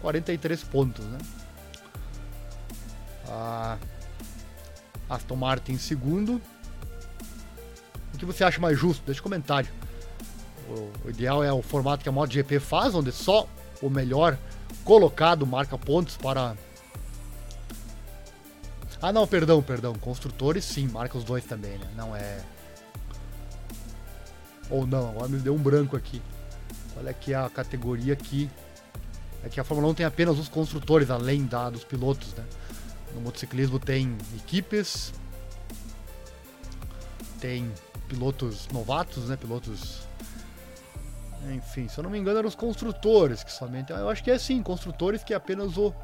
43 0.00 0.64
pontos, 0.64 1.04
né? 1.06 1.18
Aston 5.08 5.36
Martin 5.36 5.72
em 5.72 5.78
segundo. 5.78 6.40
O 8.14 8.18
que 8.18 8.24
você 8.24 8.44
acha 8.44 8.60
mais 8.60 8.78
justo? 8.78 9.04
Deixa 9.04 9.20
um 9.20 9.24
comentário. 9.24 9.70
O, 11.04 11.10
ideal 11.10 11.42
é 11.42 11.52
o 11.52 11.62
formato 11.62 12.02
que 12.02 12.08
a 12.08 12.12
MotoGP 12.12 12.60
faz, 12.60 12.94
onde 12.94 13.10
só 13.10 13.46
o 13.82 13.90
melhor 13.90 14.38
colocado 14.84 15.46
marca 15.46 15.76
pontos 15.76 16.16
para 16.16 16.56
ah, 19.02 19.12
não, 19.12 19.26
perdão, 19.26 19.62
perdão. 19.62 19.94
Construtores, 19.94 20.64
sim, 20.64 20.86
marca 20.86 21.16
os 21.16 21.24
dois 21.24 21.42
também, 21.44 21.78
né? 21.78 21.88
Não 21.96 22.14
é. 22.14 22.44
Ou 24.68 24.86
não, 24.86 25.08
agora 25.08 25.28
me 25.28 25.38
deu 25.38 25.54
um 25.54 25.58
branco 25.58 25.96
aqui. 25.96 26.20
Olha 26.96 27.10
aqui 27.10 27.32
a 27.32 27.48
categoria 27.48 28.12
aqui. 28.12 28.50
É 29.42 29.48
que 29.48 29.58
a 29.58 29.64
Fórmula 29.64 29.90
1 29.92 29.94
tem 29.94 30.06
apenas 30.06 30.38
os 30.38 30.48
construtores, 30.48 31.08
além 31.08 31.46
da, 31.46 31.70
dos 31.70 31.82
pilotos, 31.82 32.34
né? 32.34 32.44
No 33.14 33.22
motociclismo 33.22 33.78
tem 33.78 34.16
equipes, 34.36 35.14
tem 37.40 37.72
pilotos 38.06 38.68
novatos, 38.68 39.30
né? 39.30 39.36
Pilotos. 39.36 40.09
Enfim, 41.48 41.88
se 41.88 41.98
eu 41.98 42.04
não 42.04 42.10
me 42.10 42.18
engano, 42.18 42.38
eram 42.38 42.48
os 42.48 42.54
construtores 42.54 43.42
que 43.42 43.52
somente. 43.52 43.92
Eu 43.92 44.08
acho 44.08 44.22
que 44.22 44.30
é 44.30 44.38
sim, 44.38 44.62
construtores 44.62 45.24
que 45.24 45.32
apenas 45.32 45.76
o 45.76 45.94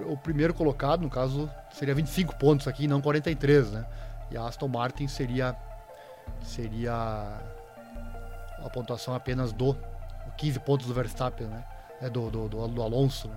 o 0.00 0.16
primeiro 0.16 0.54
colocado, 0.54 1.02
no 1.02 1.10
caso, 1.10 1.50
seria 1.70 1.94
25 1.94 2.36
pontos 2.36 2.66
aqui, 2.66 2.88
não 2.88 3.00
43, 3.00 3.72
né? 3.72 3.86
E 4.30 4.36
a 4.36 4.46
Aston 4.46 4.68
Martin 4.68 5.06
seria 5.06 5.54
seria 6.40 6.92
a 8.64 8.70
pontuação 8.70 9.14
apenas 9.14 9.52
do 9.52 9.76
15 10.38 10.60
pontos 10.60 10.86
do 10.86 10.94
Verstappen, 10.94 11.46
né? 11.46 11.64
É 12.00 12.08
do, 12.08 12.30
do, 12.30 12.48
do, 12.48 12.68
do 12.68 12.82
Alonso, 12.82 13.28
né? 13.28 13.36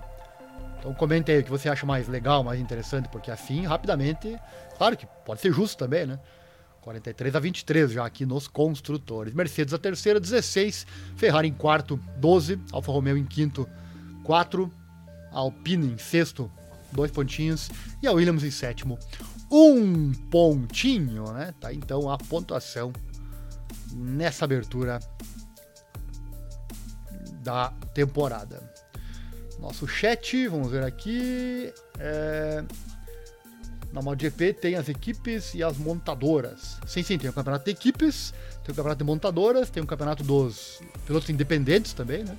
Então 0.80 0.93
comente 0.93 1.32
aí 1.32 1.39
o 1.39 1.43
que 1.43 1.50
você 1.50 1.67
acha 1.67 1.86
mais 1.86 2.08
legal, 2.08 2.43
mais 2.43 2.60
interessante, 2.60 3.10
porque 3.10 3.30
assim, 3.30 3.65
rapidamente, 3.65 4.39
claro 4.78 4.95
que 4.95 5.06
pode 5.26 5.41
ser 5.41 5.52
justo 5.52 5.78
também, 5.78 6.06
né? 6.06 6.19
43 6.86 7.36
a 7.36 7.39
23 7.39 7.91
já 7.91 8.06
aqui 8.06 8.28
nos 8.28 8.48
construtores. 8.48 9.34
Mercedes 9.34 9.74
a 9.74 9.78
terceira, 9.80 10.19
16. 10.19 10.86
Ferrari 11.17 11.48
em 11.48 11.54
quarto, 11.54 12.00
12. 12.17 12.60
Alfa 12.71 12.91
Romeo 12.91 13.17
em 13.17 13.26
quinto, 13.26 13.67
4. 14.24 14.71
Alpine 15.32 15.93
em 15.93 15.98
sexto, 15.98 16.50
dois 16.91 17.10
pontinhos. 17.10 17.71
E 18.04 18.08
a 18.08 18.12
Williams 18.12 18.43
em 18.43 18.52
sétimo, 18.52 19.00
um 19.52 20.13
pontinho, 20.30 21.34
né? 21.34 21.54
Tá 21.60 21.74
então 21.74 22.10
a 22.10 22.17
pontuação 22.17 22.93
nessa 23.91 24.45
abertura 24.45 25.00
da 27.43 27.74
temporada. 27.93 28.62
Nosso 29.60 29.88
chat, 29.88 30.48
vamos 30.48 30.71
ver 30.71 30.84
aqui. 30.84 31.74
É... 32.00 32.63
Na 33.95 34.01
MotoGP 34.01 34.51
tem 34.51 34.75
as 34.75 34.89
equipes 34.89 35.53
e 35.55 35.63
as 35.63 35.77
montadoras. 35.77 36.77
Sim, 36.86 37.01
sim, 37.01 37.17
tem 37.17 37.29
o 37.29 37.34
campeonato 37.34 37.63
de 37.63 37.71
equipes, 37.71 38.34
tem 38.62 38.73
o 38.73 38.75
campeonato 38.75 38.97
de 38.97 39.05
montadoras, 39.05 39.69
tem 39.69 39.81
o 39.81 39.88
campeonato 39.88 40.21
dos 40.21 40.81
pilotos 41.05 41.29
independentes 41.29 41.93
também, 41.93 42.25
né? 42.25 42.38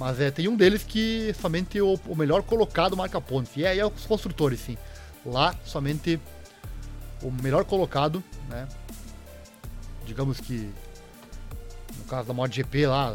Mas 0.00 0.18
é, 0.18 0.30
tem 0.30 0.48
um 0.48 0.56
deles 0.56 0.82
que 0.82 1.34
somente 1.38 1.78
o, 1.82 2.00
o 2.06 2.16
melhor 2.16 2.42
colocado 2.42 2.96
marca 2.96 3.20
pontos. 3.20 3.54
E 3.58 3.64
é, 3.66 3.76
é 3.76 3.86
os 3.86 4.06
construtores, 4.06 4.58
sim. 4.58 4.78
Lá, 5.26 5.54
somente 5.66 6.18
o 7.22 7.30
melhor 7.30 7.66
colocado, 7.66 8.24
né? 8.48 8.66
Digamos 10.06 10.40
que 10.40 10.72
no 11.98 12.04
caso 12.04 12.26
da 12.26 12.32
MotoGP 12.32 12.86
lá, 12.86 13.14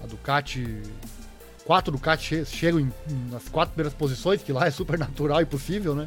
a 0.00 0.06
Ducati. 0.06 0.80
Quatro 1.64 1.90
Ducati 1.90 2.46
chegam 2.46 2.78
em, 2.78 2.92
nas 3.30 3.48
quatro 3.48 3.74
primeiras 3.74 3.92
posições, 3.98 4.42
que 4.44 4.52
lá 4.52 4.68
é 4.68 4.70
super 4.70 4.96
natural 4.96 5.42
e 5.42 5.44
possível, 5.44 5.92
né? 5.92 6.06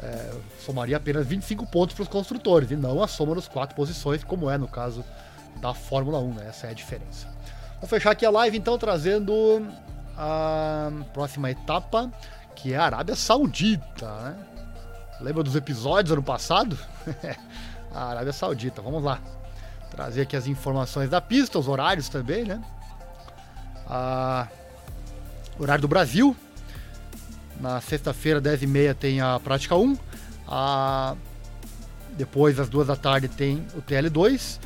É, 0.00 0.32
somaria 0.64 0.96
apenas 0.96 1.26
25 1.26 1.66
pontos 1.66 1.94
para 1.94 2.02
os 2.02 2.08
construtores, 2.08 2.70
e 2.70 2.76
não 2.76 3.02
a 3.02 3.08
soma 3.08 3.34
das 3.34 3.48
quatro 3.48 3.74
posições, 3.74 4.22
como 4.22 4.48
é 4.48 4.56
no 4.56 4.68
caso 4.68 5.04
da 5.60 5.74
Fórmula 5.74 6.20
1, 6.20 6.34
né? 6.34 6.46
Essa 6.48 6.68
é 6.68 6.70
a 6.70 6.72
diferença. 6.72 7.26
Vou 7.80 7.88
fechar 7.88 8.12
aqui 8.12 8.24
a 8.24 8.30
live 8.30 8.56
então 8.56 8.78
trazendo 8.78 9.66
a 10.16 10.90
próxima 11.12 11.50
etapa, 11.50 12.10
que 12.54 12.74
é 12.74 12.76
a 12.76 12.84
Arábia 12.84 13.16
Saudita, 13.16 14.12
né? 14.20 14.36
Lembra 15.20 15.42
dos 15.42 15.56
episódios 15.56 16.12
ano 16.12 16.22
passado? 16.22 16.78
a 17.92 18.10
Arábia 18.10 18.32
Saudita, 18.32 18.80
vamos 18.80 19.02
lá. 19.02 19.20
Trazer 19.90 20.22
aqui 20.22 20.36
as 20.36 20.46
informações 20.46 21.10
da 21.10 21.20
pista, 21.20 21.58
os 21.58 21.66
horários 21.66 22.08
também, 22.08 22.44
né? 22.44 22.62
Horário 25.58 25.82
do 25.82 25.88
Brasil. 25.88 26.36
Na 27.60 27.80
sexta-feira, 27.80 28.40
10h30, 28.40 28.94
tem 28.94 29.20
a 29.20 29.40
prática 29.40 29.76
1. 29.76 29.96
A... 30.46 31.16
Depois, 32.16 32.58
às 32.58 32.68
duas 32.68 32.86
da 32.86 32.96
tarde, 32.96 33.28
tem 33.28 33.64
o 33.76 33.82
TL2. 33.82 34.58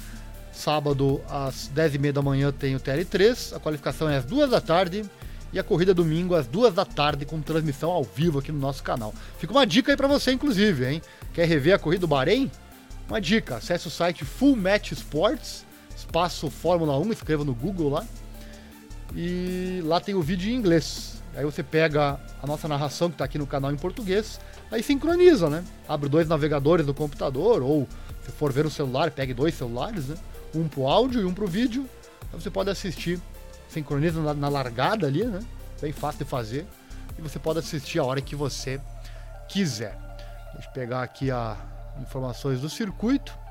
Sábado, 0.52 1.20
às 1.28 1.70
10h30 1.74 2.12
da 2.12 2.22
manhã, 2.22 2.52
tem 2.52 2.74
o 2.76 2.80
TL3. 2.80 3.56
A 3.56 3.60
qualificação 3.60 4.08
é 4.08 4.16
às 4.18 4.24
2 4.24 4.50
da 4.50 4.60
tarde. 4.60 5.04
E 5.52 5.58
a 5.58 5.62
corrida 5.62 5.92
domingo 5.92 6.34
às 6.34 6.46
2 6.46 6.72
da 6.72 6.84
tarde, 6.84 7.26
com 7.26 7.40
transmissão 7.42 7.90
ao 7.90 8.02
vivo 8.02 8.38
aqui 8.38 8.50
no 8.50 8.58
nosso 8.58 8.82
canal. 8.82 9.12
Fica 9.38 9.52
uma 9.52 9.66
dica 9.66 9.92
aí 9.92 9.96
para 9.96 10.08
você, 10.08 10.32
inclusive, 10.32 10.86
hein? 10.86 11.02
Quer 11.34 11.46
rever 11.46 11.74
a 11.74 11.78
corrida 11.78 12.00
do 12.02 12.08
Bahrein? 12.08 12.50
Uma 13.08 13.20
dica: 13.20 13.56
acesse 13.56 13.86
o 13.86 13.90
site 13.90 14.24
Full 14.24 14.56
Match 14.56 14.92
Sports, 14.92 15.66
espaço 15.94 16.48
Fórmula 16.48 16.98
1, 16.98 17.12
escreva 17.12 17.44
no 17.44 17.54
Google 17.54 17.90
lá. 17.90 18.06
E 19.14 19.82
lá 19.84 20.00
tem 20.00 20.14
o 20.14 20.22
vídeo 20.22 20.50
em 20.50 20.54
inglês. 20.54 21.21
Aí 21.34 21.44
você 21.44 21.62
pega 21.62 22.20
a 22.42 22.46
nossa 22.46 22.68
narração 22.68 23.08
que 23.08 23.14
está 23.14 23.24
aqui 23.24 23.38
no 23.38 23.46
canal 23.46 23.72
em 23.72 23.76
português, 23.76 24.38
aí 24.70 24.82
sincroniza, 24.82 25.48
né? 25.48 25.64
Abre 25.88 26.08
dois 26.08 26.28
navegadores 26.28 26.84
do 26.84 26.92
computador, 26.92 27.62
ou 27.62 27.88
se 28.24 28.30
for 28.32 28.52
ver 28.52 28.66
o 28.66 28.70
celular, 28.70 29.10
pegue 29.10 29.32
dois 29.32 29.54
celulares, 29.54 30.08
né? 30.08 30.16
um 30.54 30.68
pro 30.68 30.86
áudio 30.86 31.22
e 31.22 31.24
um 31.24 31.32
pro 31.32 31.46
vídeo. 31.46 31.88
Então 32.28 32.40
você 32.40 32.50
pode 32.50 32.70
assistir, 32.70 33.20
sincroniza 33.68 34.20
na, 34.20 34.34
na 34.34 34.48
largada 34.48 35.06
ali, 35.06 35.24
né? 35.24 35.40
Bem 35.80 35.92
fácil 35.92 36.24
de 36.24 36.30
fazer. 36.30 36.66
E 37.18 37.22
você 37.22 37.38
pode 37.38 37.58
assistir 37.58 37.98
a 37.98 38.04
hora 38.04 38.20
que 38.20 38.36
você 38.36 38.80
quiser. 39.48 39.98
Deixa 40.52 40.68
eu 40.68 40.72
pegar 40.72 41.02
aqui 41.02 41.30
as 41.30 41.56
informações 42.00 42.60
do 42.60 42.68
circuito. 42.68 43.41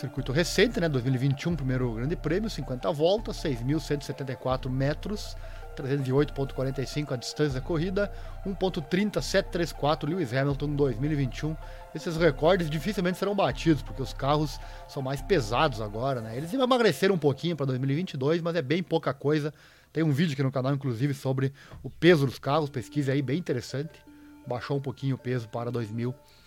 Circuito 0.00 0.32
recente, 0.32 0.80
né? 0.80 0.88
2021, 0.88 1.54
primeiro 1.54 1.92
grande 1.92 2.16
prêmio, 2.16 2.48
50 2.48 2.90
voltas, 2.90 3.36
6.174 3.36 4.70
metros. 4.70 5.36
308.45 5.76 7.12
a 7.12 7.16
distância 7.16 7.60
da 7.60 7.66
corrida, 7.66 8.10
1.30734 8.46 10.08
Lewis 10.08 10.32
Hamilton 10.32 10.74
2021. 10.74 11.54
Esses 11.94 12.16
recordes 12.16 12.70
dificilmente 12.70 13.18
serão 13.18 13.34
batidos, 13.34 13.82
porque 13.82 14.02
os 14.02 14.12
carros 14.12 14.58
são 14.88 15.02
mais 15.02 15.20
pesados 15.20 15.82
agora, 15.82 16.22
né? 16.22 16.36
Eles 16.36 16.52
emagreceram 16.52 17.14
um 17.14 17.18
pouquinho 17.18 17.54
para 17.54 17.66
2022, 17.66 18.40
mas 18.40 18.56
é 18.56 18.62
bem 18.62 18.82
pouca 18.82 19.12
coisa. 19.12 19.52
Tem 19.92 20.02
um 20.02 20.12
vídeo 20.12 20.32
aqui 20.32 20.42
no 20.42 20.50
canal, 20.50 20.72
inclusive, 20.72 21.12
sobre 21.12 21.52
o 21.82 21.90
peso 21.90 22.26
dos 22.26 22.38
carros, 22.38 22.70
pesquise 22.70 23.10
aí, 23.10 23.20
bem 23.20 23.38
interessante. 23.38 24.02
Baixou 24.46 24.78
um 24.78 24.82
pouquinho 24.82 25.16
o 25.16 25.18
peso 25.18 25.46
para 25.48 25.70
2022. 25.70 26.39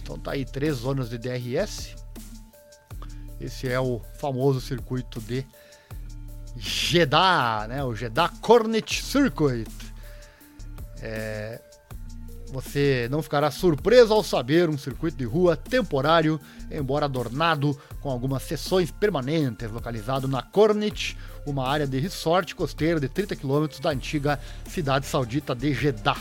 Então 0.00 0.18
tá 0.18 0.32
aí, 0.32 0.44
três 0.44 0.76
zonas 0.76 1.08
de 1.08 1.18
DRS. 1.18 1.94
Esse 3.40 3.68
é 3.68 3.78
o 3.78 4.00
famoso 4.18 4.60
circuito 4.60 5.20
de 5.20 5.46
Jeddah, 6.56 7.66
né? 7.68 7.84
O 7.84 7.94
Jeddah 7.94 8.28
Cornet 8.40 9.02
Circuit. 9.02 9.66
É, 11.00 11.60
você 12.54 13.08
não 13.10 13.20
ficará 13.20 13.50
surpreso 13.50 14.12
ao 14.12 14.22
saber 14.22 14.70
um 14.70 14.78
circuito 14.78 15.18
de 15.18 15.24
rua 15.24 15.56
temporário, 15.56 16.40
embora 16.70 17.06
adornado 17.06 17.78
com 18.00 18.10
algumas 18.10 18.44
seções 18.44 18.90
permanentes, 18.90 19.70
localizado 19.70 20.28
na 20.28 20.40
Cornet, 20.40 21.16
uma 21.44 21.68
área 21.68 21.86
de 21.86 21.98
resort 21.98 22.54
costeiro 22.54 23.00
de 23.00 23.08
30 23.08 23.36
km 23.36 23.66
da 23.82 23.90
antiga 23.90 24.40
cidade 24.68 25.06
saudita 25.06 25.54
de 25.54 25.74
Jeddah. 25.74 26.16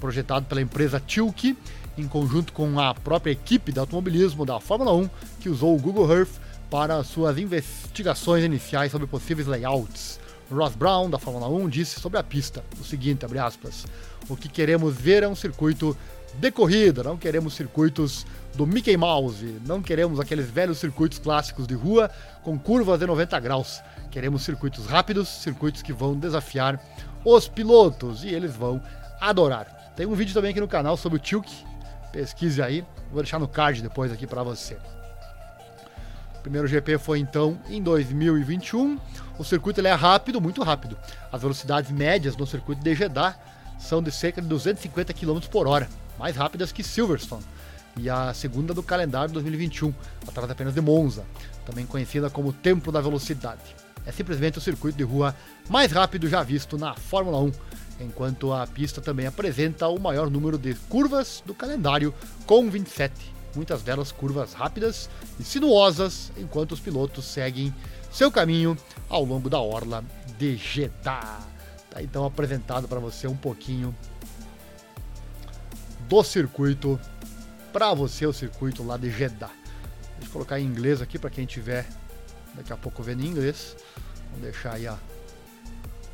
Projetado 0.00 0.46
pela 0.46 0.60
empresa 0.60 0.98
Tilke, 0.98 1.56
em 1.98 2.08
conjunto 2.08 2.52
com 2.52 2.80
a 2.80 2.94
própria 2.94 3.32
equipe 3.32 3.70
de 3.70 3.78
automobilismo 3.78 4.46
da 4.46 4.58
Fórmula 4.58 4.92
1, 4.94 5.10
que 5.40 5.48
usou 5.48 5.76
o 5.76 5.80
Google 5.80 6.10
Earth 6.10 6.40
para 6.70 7.02
suas 7.04 7.36
investigações 7.36 8.44
iniciais 8.44 8.90
sobre 8.90 9.06
possíveis 9.06 9.46
layouts 9.46 10.18
Ross 10.50 10.74
Brown, 10.74 11.08
da 11.08 11.18
Fórmula 11.18 11.48
1, 11.48 11.68
disse 11.68 12.00
sobre 12.00 12.18
a 12.18 12.24
pista 12.24 12.64
o 12.80 12.84
seguinte, 12.84 13.24
aspas, 13.38 13.86
o 14.28 14.36
que 14.36 14.48
queremos 14.48 14.96
ver 14.96 15.22
é 15.22 15.28
um 15.28 15.34
circuito 15.34 15.96
de 16.34 16.50
corrida, 16.50 17.04
não 17.04 17.16
queremos 17.16 17.54
circuitos 17.54 18.26
do 18.56 18.66
Mickey 18.66 18.96
Mouse, 18.96 19.60
não 19.64 19.80
queremos 19.80 20.18
aqueles 20.18 20.50
velhos 20.50 20.78
circuitos 20.78 21.18
clássicos 21.18 21.66
de 21.66 21.74
rua 21.74 22.10
com 22.42 22.58
curvas 22.58 22.98
de 22.98 23.06
90 23.06 23.38
graus. 23.38 23.80
Queremos 24.10 24.42
circuitos 24.42 24.86
rápidos, 24.86 25.28
circuitos 25.28 25.82
que 25.82 25.92
vão 25.92 26.18
desafiar 26.18 26.80
os 27.24 27.46
pilotos 27.46 28.24
e 28.24 28.28
eles 28.28 28.54
vão 28.54 28.82
adorar. 29.20 29.79
Tem 30.00 30.06
um 30.06 30.14
vídeo 30.14 30.32
também 30.32 30.50
aqui 30.50 30.60
no 30.60 30.66
canal 30.66 30.96
sobre 30.96 31.18
o 31.18 31.20
Tilk, 31.20 31.46
pesquise 32.10 32.62
aí, 32.62 32.82
vou 33.12 33.20
deixar 33.20 33.38
no 33.38 33.46
card 33.46 33.82
depois 33.82 34.10
aqui 34.10 34.26
para 34.26 34.42
você. 34.42 34.78
O 36.36 36.40
primeiro 36.40 36.66
GP 36.66 36.96
foi 36.96 37.18
então 37.18 37.60
em 37.68 37.82
2021. 37.82 38.98
O 39.38 39.44
circuito 39.44 39.78
ele 39.78 39.88
é 39.88 39.92
rápido, 39.92 40.40
muito 40.40 40.62
rápido. 40.62 40.96
As 41.30 41.42
velocidades 41.42 41.90
médias 41.90 42.34
no 42.34 42.46
circuito 42.46 42.82
de 42.82 42.94
Jeddah 42.94 43.38
são 43.78 44.02
de 44.02 44.10
cerca 44.10 44.40
de 44.40 44.48
250 44.48 45.12
km 45.12 45.38
por 45.50 45.66
hora, 45.66 45.86
mais 46.18 46.34
rápidas 46.34 46.72
que 46.72 46.82
Silverstone. 46.82 47.44
E 47.98 48.08
a 48.08 48.32
segunda 48.32 48.72
do 48.72 48.82
calendário 48.82 49.34
2021, 49.34 49.92
atrás 50.26 50.50
apenas 50.50 50.72
de 50.72 50.80
Monza, 50.80 51.26
também 51.66 51.84
conhecida 51.84 52.30
como 52.30 52.54
Templo 52.54 52.90
da 52.90 53.02
Velocidade. 53.02 53.76
É 54.06 54.12
simplesmente 54.12 54.56
o 54.56 54.62
circuito 54.62 54.96
de 54.96 55.04
rua 55.04 55.36
mais 55.68 55.92
rápido 55.92 56.26
já 56.26 56.42
visto 56.42 56.78
na 56.78 56.94
Fórmula 56.94 57.38
1, 57.38 57.52
enquanto 58.00 58.52
a 58.52 58.66
pista 58.66 59.00
também 59.00 59.26
apresenta 59.26 59.88
o 59.88 59.98
maior 59.98 60.30
número 60.30 60.58
de 60.58 60.74
curvas 60.88 61.42
do 61.44 61.54
calendário, 61.54 62.14
com 62.46 62.68
27 62.70 63.40
muitas 63.54 63.82
delas 63.82 64.12
curvas 64.12 64.52
rápidas 64.52 65.08
e 65.38 65.44
sinuosas, 65.44 66.32
enquanto 66.36 66.72
os 66.72 66.80
pilotos 66.80 67.24
seguem 67.24 67.74
seu 68.10 68.30
caminho 68.30 68.76
ao 69.08 69.24
longo 69.24 69.48
da 69.48 69.60
orla 69.60 70.04
de 70.38 70.56
Jeddah. 70.56 71.40
Tá 71.90 72.02
então 72.02 72.24
apresentado 72.24 72.86
para 72.86 73.00
você 73.00 73.26
um 73.26 73.36
pouquinho 73.36 73.94
do 76.08 76.22
circuito, 76.22 76.98
para 77.72 77.92
você 77.94 78.26
o 78.26 78.32
circuito 78.32 78.82
lá 78.84 78.96
de 78.96 79.10
Jeddah. 79.10 79.50
Deixa 80.16 80.28
eu 80.28 80.32
colocar 80.32 80.60
em 80.60 80.64
inglês 80.64 81.00
aqui 81.00 81.18
para 81.18 81.30
quem 81.30 81.46
tiver 81.46 81.86
daqui 82.54 82.72
a 82.72 82.76
pouco 82.76 83.02
vendo 83.02 83.22
em 83.22 83.26
inglês. 83.26 83.76
Vamos 84.30 84.42
deixar 84.42 84.74
aí 84.74 84.86
a, 84.86 84.98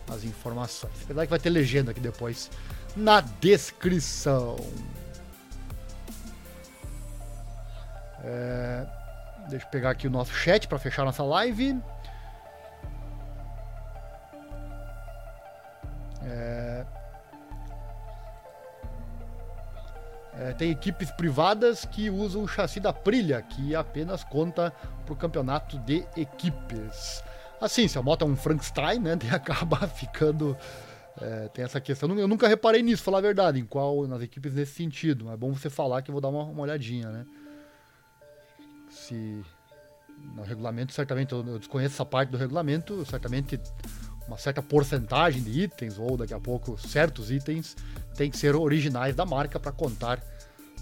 as 0.09 0.25
informações. 0.25 0.93
Apesar 1.05 1.25
que 1.25 1.31
vai 1.31 1.39
ter 1.39 1.51
legenda 1.51 1.91
aqui 1.91 2.01
depois 2.01 2.51
na 2.97 3.21
descrição. 3.21 4.57
É, 8.25 8.87
deixa 9.49 9.67
eu 9.67 9.71
pegar 9.71 9.91
aqui 9.91 10.07
o 10.07 10.11
nosso 10.11 10.33
chat 10.33 10.67
para 10.67 10.79
fechar 10.79 11.05
nossa 11.05 11.23
live. 11.23 11.81
É, 16.25 16.85
é, 20.39 20.53
tem 20.53 20.71
equipes 20.71 21.11
privadas 21.13 21.85
que 21.85 22.11
usam 22.11 22.43
o 22.43 22.49
chassi 22.49 22.81
da 22.81 22.93
Prilha, 22.93 23.41
que 23.43 23.75
apenas 23.75 24.25
conta 24.25 24.73
para 25.05 25.13
o 25.13 25.17
campeonato 25.17 25.79
de 25.79 26.05
equipes. 26.17 27.23
Assim, 27.61 27.89
se 27.89 27.99
a 27.99 28.03
moto 28.03 28.23
é 28.23 28.29
um 28.29 28.37
Frankenstein, 28.37 28.99
né, 29.01 29.19
acaba 29.33 29.87
ficando 29.89 30.57
é, 31.21 31.49
tem 31.49 31.65
essa 31.65 31.81
questão. 31.81 32.09
Eu 32.19 32.29
nunca 32.29 32.47
reparei 32.47 32.83
nisso, 32.83 33.03
falar 33.03 33.19
a 33.19 33.23
verdade, 33.23 33.59
em 33.59 33.65
qual 33.65 34.07
nas 34.07 34.21
equipes 34.21 34.55
nesse 34.55 34.75
sentido. 34.75 35.31
É 35.31 35.37
bom 35.37 35.53
você 35.53 35.71
falar 35.71 36.03
que 36.03 36.11
eu 36.11 36.13
vou 36.13 36.21
dar 36.21 36.29
uma, 36.29 36.45
uma 36.45 36.63
olhadinha, 36.63 37.11
né? 37.11 37.27
se 38.97 39.45
no 40.35 40.43
regulamento, 40.43 40.93
certamente 40.93 41.33
eu 41.33 41.43
desconheço 41.59 41.95
essa 41.95 42.05
parte 42.05 42.31
do 42.31 42.39
regulamento, 42.39 43.05
certamente 43.05 43.61
uma 44.27 44.39
certa 44.39 44.63
porcentagem 44.63 45.43
de 45.43 45.63
itens 45.63 45.99
ou 45.99 46.17
daqui 46.17 46.35
a 46.35 46.41
pouco 46.41 46.77
certos 46.79 47.31
itens 47.31 47.77
tem 48.17 48.31
que 48.31 48.37
ser 48.37 48.57
originais 48.57 49.15
da 49.15 49.25
marca 49.25 49.61
para 49.61 49.71
contar 49.71 50.21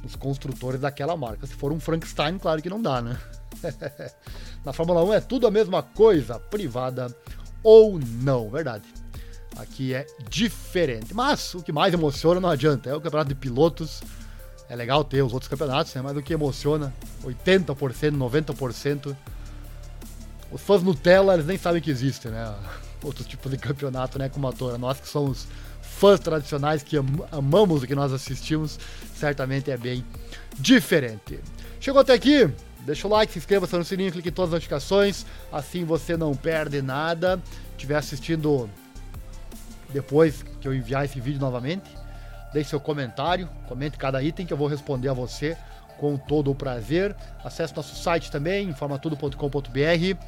os 0.04 0.16
construtores 0.16 0.80
daquela 0.80 1.16
marca. 1.16 1.46
Se 1.46 1.54
for 1.54 1.72
um 1.72 1.80
Frankenstein, 1.80 2.38
claro 2.38 2.60
que 2.60 2.70
não 2.70 2.80
dá, 2.80 3.00
né? 3.00 3.18
Na 4.64 4.72
Fórmula 4.72 5.04
1 5.04 5.14
é 5.14 5.20
tudo 5.20 5.46
a 5.46 5.50
mesma 5.50 5.82
coisa, 5.82 6.38
privada 6.38 7.14
ou 7.62 7.98
não, 7.98 8.50
verdade. 8.50 8.84
Aqui 9.56 9.94
é 9.94 10.06
diferente. 10.28 11.14
Mas 11.14 11.54
o 11.54 11.62
que 11.62 11.72
mais 11.72 11.94
emociona 11.94 12.40
não 12.40 12.48
adianta, 12.48 12.90
é 12.90 12.94
o 12.94 13.00
campeonato 13.00 13.28
de 13.28 13.34
pilotos 13.34 14.02
é 14.68 14.74
legal 14.74 15.04
ter 15.04 15.22
os 15.22 15.32
outros 15.32 15.48
campeonatos, 15.48 15.94
né? 15.94 16.02
Mas 16.02 16.16
o 16.16 16.22
que 16.22 16.32
emociona, 16.32 16.92
80%, 17.22 17.74
90%. 18.16 19.16
Os 20.50 20.60
fãs 20.60 20.82
Nutella, 20.82 21.34
eles 21.34 21.46
nem 21.46 21.58
sabem 21.58 21.82
que 21.82 21.90
existe, 21.90 22.28
né? 22.28 22.54
Outro 23.02 23.22
tipo 23.22 23.50
de 23.50 23.58
campeonato, 23.58 24.18
né, 24.18 24.30
com 24.30 24.40
motor. 24.40 24.78
Nós 24.78 24.98
que 24.98 25.06
somos 25.06 25.46
fãs 25.94 26.20
tradicionais, 26.20 26.82
que 26.82 26.96
am 26.96 27.06
amamos 27.30 27.82
o 27.82 27.86
que 27.86 27.94
nós 27.94 28.12
assistimos, 28.12 28.78
certamente 29.14 29.70
é 29.70 29.76
bem 29.76 30.04
diferente. 30.58 31.40
Chegou 31.80 32.00
até 32.00 32.12
aqui? 32.12 32.50
Deixa 32.80 33.06
o 33.06 33.10
like, 33.10 33.32
se 33.32 33.38
inscreva, 33.38 33.64
aciona 33.64 33.80
no 33.80 33.84
sininho, 33.84 34.12
clique 34.12 34.28
em 34.28 34.32
todas 34.32 34.50
as 34.50 34.54
notificações, 34.54 35.24
assim 35.50 35.84
você 35.84 36.16
não 36.16 36.34
perde 36.34 36.82
nada. 36.82 37.40
Estiver 37.72 37.96
assistindo 37.96 38.68
depois 39.90 40.44
que 40.60 40.68
eu 40.68 40.74
enviar 40.74 41.04
esse 41.04 41.20
vídeo 41.20 41.40
novamente, 41.40 41.88
deixe 42.52 42.70
seu 42.70 42.80
comentário, 42.80 43.48
comente 43.68 43.96
cada 43.96 44.22
item 44.22 44.44
que 44.44 44.52
eu 44.52 44.56
vou 44.56 44.66
responder 44.66 45.08
a 45.08 45.12
você 45.12 45.56
com 45.98 46.16
todo 46.16 46.50
o 46.50 46.54
prazer. 46.54 47.14
Acesse 47.42 47.74
nosso 47.74 47.94
site 47.94 48.30
também, 48.30 48.68
informatudo.com.br. 48.68 50.18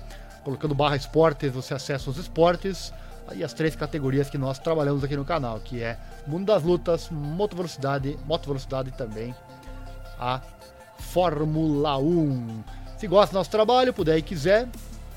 Colocando 0.44 0.74
barra 0.74 0.96
esportes, 0.96 1.50
você 1.52 1.74
acessa 1.74 2.08
os 2.08 2.16
esportes 2.16 2.92
e 3.34 3.42
as 3.42 3.52
três 3.52 3.74
categorias 3.74 4.30
que 4.30 4.38
nós 4.38 4.58
trabalhamos 4.58 5.02
aqui 5.02 5.16
no 5.16 5.24
canal, 5.24 5.58
que 5.60 5.82
é 5.82 5.98
Mundo 6.26 6.46
das 6.46 6.62
Lutas, 6.62 7.08
Moto 7.10 7.56
Velocidade, 7.56 8.18
Moto 8.24 8.46
Velocidade 8.46 8.90
e 8.90 8.92
também 8.92 9.34
a 10.18 10.40
Fórmula 10.98 11.98
1. 11.98 12.64
Se 12.98 13.06
gosta 13.06 13.32
do 13.32 13.38
nosso 13.38 13.50
trabalho, 13.50 13.92
puder 13.92 14.16
e 14.16 14.22
quiser 14.22 14.68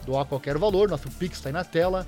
doar 0.05 0.26
qualquer 0.26 0.57
valor, 0.57 0.89
nosso 0.89 1.10
Pix 1.12 1.38
está 1.38 1.49
aí 1.49 1.53
na 1.53 1.64
tela, 1.64 2.05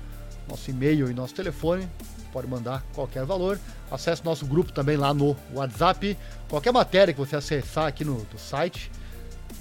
nosso 0.48 0.70
e-mail 0.70 1.10
e 1.10 1.14
nosso 1.14 1.34
telefone, 1.34 1.88
pode 2.32 2.48
mandar 2.48 2.82
qualquer 2.94 3.24
valor. 3.24 3.58
Acesse 3.90 4.24
nosso 4.24 4.46
grupo 4.46 4.72
também 4.72 4.96
lá 4.96 5.12
no 5.12 5.36
WhatsApp. 5.52 6.16
Qualquer 6.48 6.72
matéria 6.72 7.12
que 7.12 7.20
você 7.20 7.36
acessar 7.36 7.86
aqui 7.86 8.04
no, 8.04 8.26
no 8.32 8.38
site, 8.38 8.90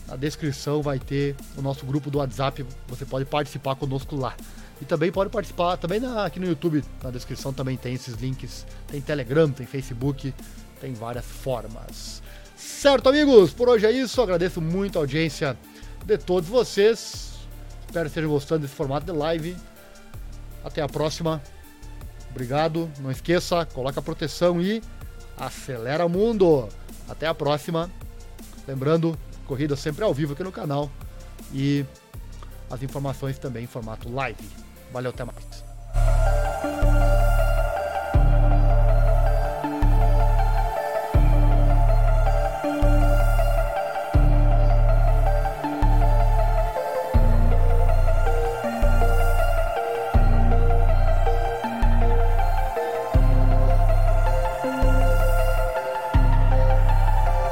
na 0.07 0.15
descrição 0.15 0.81
vai 0.81 0.97
ter 0.97 1.35
o 1.57 1.61
nosso 1.61 1.85
grupo 1.85 2.09
do 2.09 2.17
WhatsApp. 2.17 2.65
Você 2.87 3.05
pode 3.05 3.25
participar 3.25 3.75
conosco 3.75 4.15
lá. 4.15 4.35
E 4.81 4.85
também 4.85 5.11
pode 5.11 5.29
participar 5.29 5.77
também 5.77 5.99
na, 5.99 6.25
aqui 6.25 6.39
no 6.39 6.47
YouTube. 6.47 6.83
Na 7.03 7.11
descrição 7.11 7.53
também 7.53 7.77
tem 7.77 7.93
esses 7.93 8.15
links. 8.15 8.65
Tem 8.87 8.99
Telegram, 8.99 9.49
tem 9.51 9.67
Facebook, 9.67 10.33
tem 10.79 10.93
várias 10.93 11.25
formas. 11.25 12.23
Certo, 12.55 13.09
amigos? 13.09 13.53
Por 13.53 13.69
hoje 13.69 13.85
é 13.85 13.91
isso. 13.91 14.21
Agradeço 14.21 14.59
muito 14.59 14.97
a 14.97 15.01
audiência 15.01 15.55
de 16.03 16.17
todos 16.17 16.49
vocês. 16.49 17.31
Espero 17.85 18.05
que 18.05 18.09
estejam 18.09 18.29
gostando 18.29 18.61
desse 18.61 18.73
formato 18.73 19.05
de 19.05 19.11
live. 19.11 19.55
Até 20.63 20.81
a 20.81 20.87
próxima. 20.87 21.41
Obrigado. 22.31 22.89
Não 22.99 23.11
esqueça, 23.11 23.65
coloca 23.65 24.01
proteção 24.01 24.61
e 24.61 24.81
acelera 25.37 26.05
o 26.05 26.09
mundo. 26.09 26.67
Até 27.07 27.27
a 27.27 27.35
próxima. 27.35 27.91
Lembrando, 28.67 29.17
corrida 29.45 29.75
sempre 29.75 30.03
ao 30.03 30.13
vivo 30.13 30.33
aqui 30.33 30.43
no 30.43 30.51
canal 30.51 30.89
e 31.53 31.85
as 32.69 32.81
informações 32.81 33.37
também 33.37 33.65
em 33.65 33.67
formato 33.67 34.11
live. 34.11 34.60
Valeu, 34.91 35.11
até 35.11 35.23
mais. 35.23 37.20